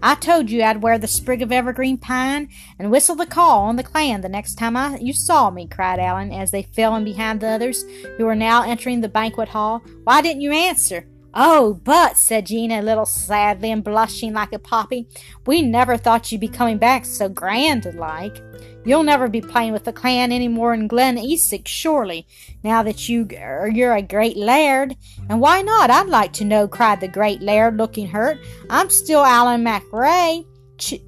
I 0.04 0.14
told 0.14 0.52
you 0.52 0.62
I'd 0.62 0.84
wear 0.84 1.00
the 1.00 1.08
sprig 1.08 1.42
of 1.42 1.52
evergreen 1.52 1.98
pine 1.98 2.50
and 2.78 2.92
whistle 2.92 3.16
the 3.16 3.26
call 3.26 3.64
on 3.64 3.78
the 3.78 3.84
clan 3.84 4.22
the 4.22 4.30
next 4.30 4.60
time 4.60 4.78
I, 4.78 4.98
you 4.98 5.12
saw 5.12 5.50
me, 5.50 5.66
cried 5.66 6.00
Allan 6.00 6.32
as 6.32 6.52
they 6.52 6.62
fell 6.62 6.96
in 6.96 7.04
behind 7.04 7.42
the 7.42 7.48
others, 7.48 7.84
who 8.16 8.26
were 8.26 8.36
now 8.36 8.62
entering 8.62 9.02
the 9.02 9.10
banquet 9.10 9.50
hall. 9.50 9.82
Why 10.04 10.22
didn't 10.22 10.42
you 10.42 10.52
answer? 10.52 11.08
Oh, 11.34 11.80
but, 11.86 12.18
said 12.18 12.48
Jean 12.48 12.72
a 12.72 12.82
little 12.82 13.06
sadly 13.06 13.72
and 13.72 13.84
blushing 13.84 14.34
like 14.34 14.52
a 14.52 14.60
poppy, 14.60 15.08
we 15.46 15.62
never 15.62 15.96
thought 15.96 16.32
you'd 16.32 16.42
be 16.42 16.50
coming 16.50 16.78
back 16.78 17.06
so 17.06 17.30
grand 17.30 17.86
like. 17.96 18.42
You'll 18.84 19.04
never 19.04 19.28
be 19.28 19.42
playing 19.42 19.74
with 19.74 19.86
the 19.86 19.94
clan 19.94 20.32
any 20.32 20.48
more 20.48 20.74
in 20.74 20.88
Glen 20.88 21.18
Easic, 21.18 21.68
surely, 21.68 22.28
now 22.64 22.84
that 22.84 23.08
you, 23.08 23.28
er, 23.40 23.70
you're 23.72 23.96
a 23.96 24.02
great 24.02 24.36
laird. 24.36 24.98
And 25.30 25.40
why 25.40 25.62
not? 25.62 25.90
I'd 25.90 26.08
like 26.08 26.34
to 26.34 26.46
know, 26.46 26.68
cried 26.68 27.00
the 27.00 27.08
great 27.08 27.42
laird, 27.42 27.78
looking 27.78 28.08
hurt. 28.08 28.40
I'm 28.70 28.90
still 28.90 29.24
Allan 29.24 29.64
MacRae, 29.64 30.46
ch- 30.78 31.02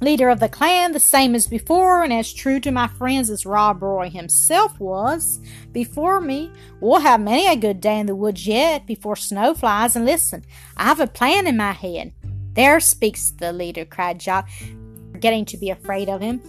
leader 0.00 0.28
of 0.28 0.40
the 0.40 0.48
clan, 0.48 0.92
the 0.92 1.00
same 1.00 1.34
as 1.34 1.46
before, 1.46 2.02
and 2.02 2.12
as 2.12 2.32
true 2.32 2.60
to 2.60 2.70
my 2.70 2.88
friends 2.88 3.30
as 3.30 3.46
Rob 3.46 3.82
Roy 3.82 4.10
himself 4.10 4.78
was 4.78 5.40
before 5.72 6.20
me. 6.20 6.50
We'll 6.80 7.00
have 7.00 7.20
many 7.20 7.46
a 7.46 7.56
good 7.56 7.80
day 7.80 7.98
in 7.98 8.06
the 8.06 8.14
woods 8.14 8.46
yet, 8.46 8.86
before 8.86 9.16
snow 9.16 9.54
flies. 9.54 9.96
And 9.96 10.04
listen, 10.04 10.44
I've 10.76 11.00
a 11.00 11.06
plan 11.06 11.46
in 11.46 11.56
my 11.56 11.72
head. 11.72 12.12
There 12.52 12.80
speaks 12.80 13.30
the 13.30 13.52
leader, 13.52 13.84
cried 13.84 14.18
Jock, 14.18 14.48
getting 15.20 15.44
to 15.46 15.56
be 15.56 15.70
afraid 15.70 16.08
of 16.08 16.20
him. 16.20 16.40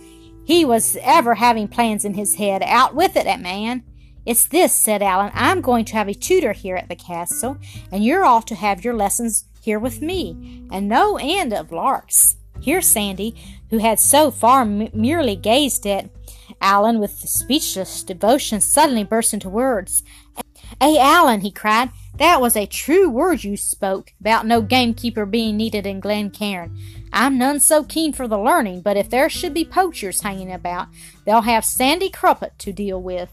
He 0.45 0.65
was 0.65 0.97
ever 1.01 1.35
having 1.35 1.67
plans 1.67 2.05
in 2.05 2.15
his 2.15 2.35
head. 2.35 2.63
Out 2.63 2.95
with 2.95 3.15
it, 3.15 3.25
that 3.25 3.41
man. 3.41 3.83
It's 4.25 4.47
this, 4.47 4.73
said 4.73 5.01
Allan. 5.01 5.31
I'm 5.33 5.61
going 5.61 5.85
to 5.85 5.93
have 5.93 6.07
a 6.07 6.13
tutor 6.13 6.53
here 6.53 6.75
at 6.75 6.89
the 6.89 6.95
castle, 6.95 7.57
and 7.91 8.03
you're 8.03 8.25
all 8.25 8.41
to 8.43 8.55
have 8.55 8.83
your 8.83 8.95
lessons 8.95 9.45
here 9.61 9.79
with 9.79 10.01
me, 10.01 10.67
and 10.71 10.87
no 10.87 11.17
end 11.17 11.53
of 11.53 11.71
larks. 11.71 12.35
Here 12.61 12.81
Sandy, 12.81 13.35
who 13.69 13.77
had 13.77 13.99
so 13.99 14.31
far 14.31 14.61
m- 14.61 14.89
merely 14.93 15.35
gazed 15.35 15.85
at 15.87 16.09
Allan 16.61 16.99
with 16.99 17.11
speechless 17.11 18.03
devotion, 18.03 18.59
suddenly 18.61 19.03
burst 19.03 19.33
into 19.33 19.49
words. 19.49 20.03
"Hey, 20.79 20.97
Allan!" 20.97 21.41
he 21.41 21.51
cried. 21.51 21.89
That 22.17 22.41
was 22.41 22.57
a 22.57 22.65
true 22.65 23.09
word 23.09 23.45
you 23.45 23.55
spoke 23.55 24.13
about 24.19 24.45
no 24.45 24.61
gamekeeper 24.61 25.25
being 25.25 25.55
needed 25.55 25.85
in 25.85 26.01
Glencairn. 26.01 26.77
I'm 27.13 27.37
none 27.37 27.61
so 27.61 27.83
keen 27.83 28.11
for 28.11 28.27
the 28.27 28.37
learning, 28.37 28.81
but 28.81 28.97
if 28.97 29.09
there 29.09 29.29
should 29.29 29.53
be 29.53 29.63
poachers 29.63 30.21
hanging 30.21 30.51
about, 30.51 30.89
they'll 31.25 31.41
have 31.41 31.63
Sandy 31.63 32.09
Crumpet 32.09 32.59
to 32.59 32.73
deal 32.73 33.01
with. 33.01 33.29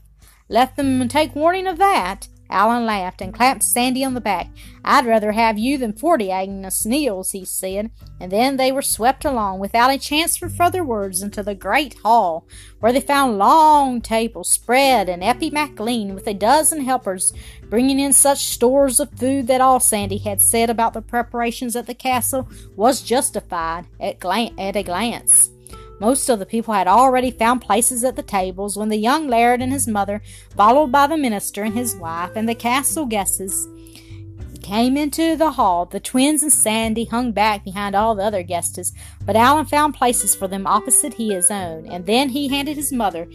Let 0.49 0.77
them 0.77 1.09
take 1.09 1.35
warning 1.35 1.67
of 1.67 1.79
that. 1.79 2.29
Allan 2.51 2.87
laughed 2.87 3.21
and 3.21 3.35
clapped 3.35 3.63
Sandy 3.63 4.05
on 4.05 4.15
the 4.15 4.21
back. 4.21 4.49
I'd 4.85 5.07
rather 5.07 5.33
have 5.33 5.59
you 5.59 5.79
than 5.79 5.93
forty 5.93 6.31
Angus 6.31 6.87
Neals, 6.87 7.33
he 7.33 7.45
said, 7.45 7.91
and 8.21 8.31
then 8.31 8.57
they 8.57 8.71
were 8.71 8.83
swept 8.83 9.25
along 9.25 9.59
without 9.59 9.93
a 9.93 9.99
chance 9.99 10.37
for 10.37 10.49
further 10.49 10.85
words 10.85 11.23
into 11.23 11.43
the 11.43 11.55
great 11.55 11.95
hall, 12.05 12.47
where 12.81 12.93
they 12.93 13.01
found 13.01 13.39
long 13.39 14.01
tables 14.01 14.49
spread 14.49 15.09
and 15.09 15.23
Eppie 15.23 15.51
MacLean 15.51 16.15
with 16.15 16.27
a 16.27 16.35
dozen 16.35 16.83
helpers 16.83 17.33
bringing 17.69 17.99
in 17.99 18.13
such 18.13 18.47
stores 18.47 19.01
of 19.01 19.11
food 19.11 19.49
that 19.49 19.61
all 19.61 19.81
Sandy 19.81 20.19
had 20.19 20.41
said 20.41 20.71
about 20.71 20.93
the 20.93 21.03
preparations 21.03 21.75
at 21.75 21.87
the 21.87 21.95
castle 21.95 22.49
was 22.77 23.03
justified 23.03 23.87
at, 23.99 24.21
glan- 24.21 24.59
at 24.59 24.77
a 24.77 24.83
glance. 24.83 25.51
Most 25.99 26.29
of 26.29 26.39
the 26.39 26.47
people 26.47 26.75
had 26.75 26.87
already 26.87 27.31
found 27.31 27.63
places 27.63 28.05
at 28.05 28.17
the 28.17 28.23
tables 28.23 28.77
when 28.77 28.91
the 28.91 28.97
young 28.97 29.29
laird 29.29 29.63
and 29.63 29.73
his 29.73 29.89
mother, 29.89 30.23
followed 30.55 30.93
by 30.93 31.07
the 31.07 31.17
minister 31.17 31.63
and 31.63 31.75
his 31.75 31.97
wife 31.97 32.33
and 32.37 32.49
the 32.49 32.55
castle 32.55 33.07
guests, 33.07 33.67
came 34.63 34.97
into 34.97 35.37
the 35.37 35.53
hall. 35.53 35.87
The 35.87 36.01
twins 36.01 36.43
and 36.43 36.53
Sandy 36.53 37.05
hung 37.05 37.33
back 37.33 37.65
behind 37.65 37.95
all 37.95 38.15
the 38.15 38.25
other 38.25 38.43
guests, 38.43 38.93
but 39.25 39.37
Allan 39.37 39.65
found 39.65 39.95
places 39.95 40.35
for 40.35 40.49
them 40.49 40.67
opposite 40.67 41.15
his 41.15 41.51
own, 41.51 41.87
and 41.87 42.05
then 42.05 42.31
he 42.31 42.49
handed 42.49 42.77
his 42.77 42.93
mother 42.93 43.27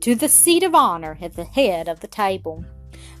to 0.00 0.14
the 0.14 0.28
seat 0.28 0.64
of 0.64 0.74
honor 0.74 1.16
at 1.22 1.34
the 1.34 1.44
head 1.44 1.88
of 1.88 2.00
the 2.00 2.08
table. 2.08 2.64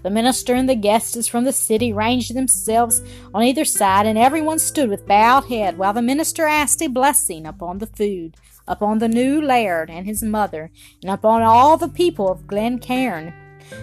The 0.02 0.10
minister 0.10 0.54
and 0.54 0.68
the 0.68 0.74
guests 0.74 1.28
from 1.28 1.44
the 1.44 1.52
city 1.52 1.92
ranged 1.92 2.34
themselves 2.34 3.00
on 3.32 3.44
either 3.44 3.64
side, 3.64 4.06
and 4.06 4.18
everyone 4.18 4.58
stood 4.58 4.90
with 4.90 5.06
bowed 5.06 5.44
head 5.44 5.78
while 5.78 5.92
the 5.92 6.02
minister 6.02 6.46
asked 6.46 6.82
a 6.82 6.88
blessing 6.88 7.46
upon 7.46 7.78
the 7.78 7.86
food 7.86 8.36
upon 8.66 8.98
the 8.98 9.08
new 9.08 9.40
laird 9.40 9.90
and 9.90 10.06
his 10.06 10.22
mother, 10.22 10.70
and 11.02 11.10
upon 11.10 11.42
all 11.42 11.76
the 11.76 11.88
people 11.88 12.30
of 12.30 12.46
Glencairn. 12.46 13.34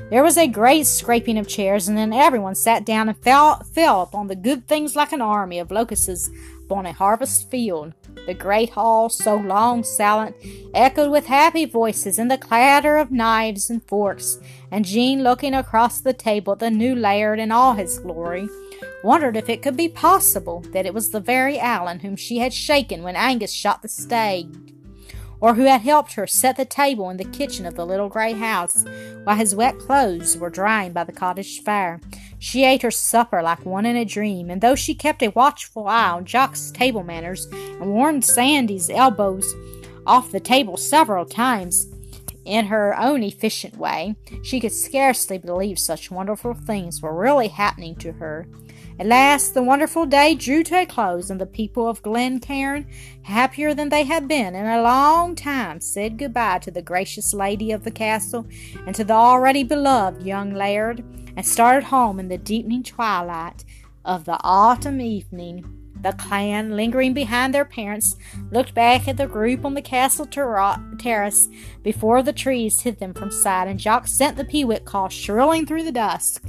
There 0.09 0.23
was 0.23 0.37
a 0.37 0.47
great 0.47 0.85
scraping 0.85 1.37
of 1.37 1.47
chairs, 1.47 1.87
and 1.87 1.97
then 1.97 2.13
everyone 2.13 2.55
sat 2.55 2.85
down 2.85 3.09
and 3.09 3.17
fell, 3.17 3.63
fell 3.73 4.01
upon 4.01 4.27
the 4.27 4.35
good 4.35 4.67
things 4.67 4.95
like 4.95 5.11
an 5.11 5.21
army 5.21 5.59
of 5.59 5.71
locusts 5.71 6.29
upon 6.65 6.85
a 6.85 6.93
harvest 6.93 7.49
field. 7.49 7.93
The 8.27 8.33
great 8.33 8.69
hall, 8.69 9.09
so 9.09 9.35
long 9.35 9.83
silent, 9.83 10.35
echoed 10.73 11.11
with 11.11 11.25
happy 11.25 11.65
voices 11.65 12.19
and 12.19 12.29
the 12.29 12.37
clatter 12.37 12.97
of 12.97 13.11
knives 13.11 13.69
and 13.69 13.83
forks, 13.87 14.39
and 14.71 14.85
Jean, 14.85 15.23
looking 15.23 15.55
across 15.55 16.01
the 16.01 16.13
table 16.13 16.53
at 16.53 16.59
the 16.59 16.69
new 16.69 16.95
laird 16.95 17.39
in 17.39 17.51
all 17.51 17.73
his 17.73 17.97
glory, 17.97 18.47
wondered 19.03 19.35
if 19.35 19.49
it 19.49 19.61
could 19.61 19.77
be 19.77 19.89
possible 19.89 20.61
that 20.71 20.85
it 20.85 20.93
was 20.93 21.09
the 21.09 21.19
very 21.19 21.59
Allan 21.59 21.99
whom 21.99 22.15
she 22.15 22.39
had 22.39 22.53
shaken 22.53 23.03
when 23.03 23.15
Angus 23.15 23.51
shot 23.51 23.81
the 23.81 23.87
stag, 23.87 24.73
or 25.41 25.53
who 25.53 25.63
had 25.63 25.81
helped 25.81 26.13
her 26.13 26.27
set 26.27 26.57
the 26.57 26.65
table 26.65 27.09
in 27.09 27.17
the 27.17 27.23
kitchen 27.23 27.65
of 27.65 27.75
the 27.75 27.85
little 27.85 28.09
grey 28.09 28.33
house 28.33 28.85
while 29.23 29.37
his 29.37 29.55
wet 29.55 29.79
clothes 29.79 30.37
were 30.37 30.49
drying 30.49 30.91
by 30.91 31.03
the 31.03 31.13
cottage 31.13 31.61
fire. 31.63 32.01
She 32.39 32.65
ate 32.65 32.81
her 32.81 32.91
supper 32.91 33.41
like 33.41 33.65
one 33.65 33.85
in 33.85 33.95
a 33.95 34.05
dream, 34.05 34.49
and 34.49 34.61
though 34.61 34.75
she 34.75 34.93
kept 34.93 35.21
a 35.23 35.29
watchful 35.29 35.87
eye 35.87 36.11
on 36.11 36.25
Jock's 36.25 36.71
table 36.71 37.03
manners 37.03 37.45
and 37.51 37.93
warned 37.93 38.25
Sandy's 38.25 38.89
elbows 38.89 39.53
off 40.05 40.31
the 40.31 40.39
table 40.39 40.77
several 40.77 41.25
times, 41.25 41.87
in 42.45 42.65
her 42.65 42.99
own 42.99 43.21
efficient 43.21 43.77
way, 43.77 44.15
she 44.43 44.59
could 44.59 44.71
scarcely 44.71 45.37
believe 45.37 45.77
such 45.77 46.09
wonderful 46.09 46.55
things 46.55 47.01
were 47.01 47.15
really 47.15 47.47
happening 47.47 47.95
to 47.97 48.13
her. 48.13 48.47
At 48.99 49.07
last 49.07 49.53
the 49.53 49.63
wonderful 49.63 50.05
day 50.05 50.35
drew 50.35 50.61
to 50.63 50.81
a 50.81 50.85
close, 50.85 51.29
and 51.29 51.39
the 51.39 51.45
people 51.45 51.87
of 51.87 52.01
Glencairn, 52.01 52.85
happier 53.21 53.73
than 53.73 53.87
they 53.87 54.03
had 54.03 54.27
been 54.27 54.55
in 54.55 54.65
a 54.65 54.81
long 54.81 55.35
time, 55.35 55.79
said 55.79 56.17
good-bye 56.17 56.59
to 56.59 56.71
the 56.71 56.81
gracious 56.81 57.33
lady 57.33 57.71
of 57.71 57.85
the 57.85 57.91
castle 57.91 58.45
and 58.85 58.93
to 58.95 59.05
the 59.05 59.13
already 59.13 59.63
beloved 59.63 60.23
young 60.23 60.53
laird, 60.53 61.01
and 61.37 61.47
started 61.47 61.85
home 61.85 62.19
in 62.19 62.27
the 62.27 62.37
deepening 62.37 62.83
twilight 62.83 63.63
of 64.03 64.25
the 64.25 64.37
autumn 64.43 64.99
evening. 64.99 65.63
The 66.01 66.11
clan, 66.11 66.75
lingering 66.75 67.13
behind 67.13 67.53
their 67.53 67.63
parents, 67.63 68.17
looked 68.51 68.73
back 68.73 69.07
at 69.07 69.15
the 69.15 69.27
group 69.27 69.63
on 69.63 69.75
the 69.75 69.81
castle 69.81 70.25
ter- 70.25 70.75
terrace 70.97 71.47
before 71.83 72.21
the 72.21 72.33
trees 72.33 72.81
hid 72.81 72.99
them 72.99 73.13
from 73.13 73.31
sight, 73.31 73.69
and 73.69 73.79
Jock 73.79 74.07
sent 74.07 74.35
the 74.35 74.43
peewit 74.43 74.83
call 74.83 75.07
shrilling 75.07 75.65
through 75.65 75.83
the 75.83 75.93
dusk. 75.93 76.43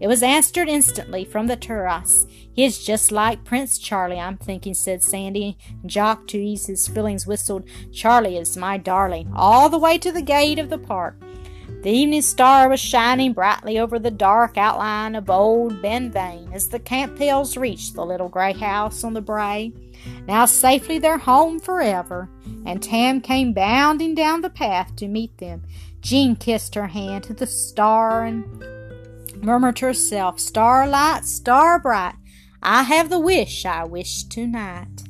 It 0.00 0.08
was 0.08 0.22
answered 0.22 0.68
instantly 0.68 1.24
from 1.24 1.46
the 1.46 1.56
terrace. 1.56 2.26
He 2.52 2.64
is 2.64 2.84
just 2.84 3.12
like 3.12 3.44
Prince 3.44 3.78
Charlie, 3.78 4.18
I'm 4.18 4.38
thinking, 4.38 4.74
said 4.74 5.02
Sandy. 5.02 5.58
Jock, 5.84 6.26
to 6.28 6.38
ease 6.38 6.66
his 6.66 6.88
feelings, 6.88 7.26
whistled, 7.26 7.68
Charlie 7.92 8.38
is 8.38 8.56
my 8.56 8.78
darling, 8.78 9.30
all 9.34 9.68
the 9.68 9.78
way 9.78 9.98
to 9.98 10.10
the 10.10 10.22
gate 10.22 10.58
of 10.58 10.70
the 10.70 10.78
park. 10.78 11.16
The 11.82 11.90
evening 11.90 12.20
star 12.20 12.68
was 12.68 12.80
shining 12.80 13.32
brightly 13.32 13.78
over 13.78 13.98
the 13.98 14.10
dark 14.10 14.58
outline 14.58 15.14
of 15.14 15.30
old 15.30 15.80
Benvain 15.80 16.52
as 16.52 16.68
the 16.68 16.78
Campbells 16.78 17.56
reached 17.56 17.94
the 17.94 18.04
little 18.04 18.28
grey 18.28 18.52
house 18.52 19.02
on 19.02 19.14
the 19.14 19.22
brae. 19.22 19.72
Now 20.26 20.44
safely 20.44 20.98
their 20.98 21.16
home 21.16 21.58
forever, 21.58 22.28
and 22.66 22.82
Tam 22.82 23.22
came 23.22 23.54
bounding 23.54 24.14
down 24.14 24.42
the 24.42 24.50
path 24.50 24.94
to 24.96 25.08
meet 25.08 25.38
them. 25.38 25.62
Jean 26.02 26.36
kissed 26.36 26.74
her 26.74 26.88
hand 26.88 27.24
to 27.24 27.34
the 27.34 27.46
star 27.46 28.24
and 28.24 28.44
murmured 29.42 29.78
herself, 29.78 30.38
Starlight, 30.40 31.24
star 31.24 31.78
bright, 31.78 32.14
I 32.62 32.82
have 32.82 33.10
the 33.10 33.18
wish 33.18 33.64
I 33.64 33.84
wish 33.84 34.24
tonight. 34.24 35.04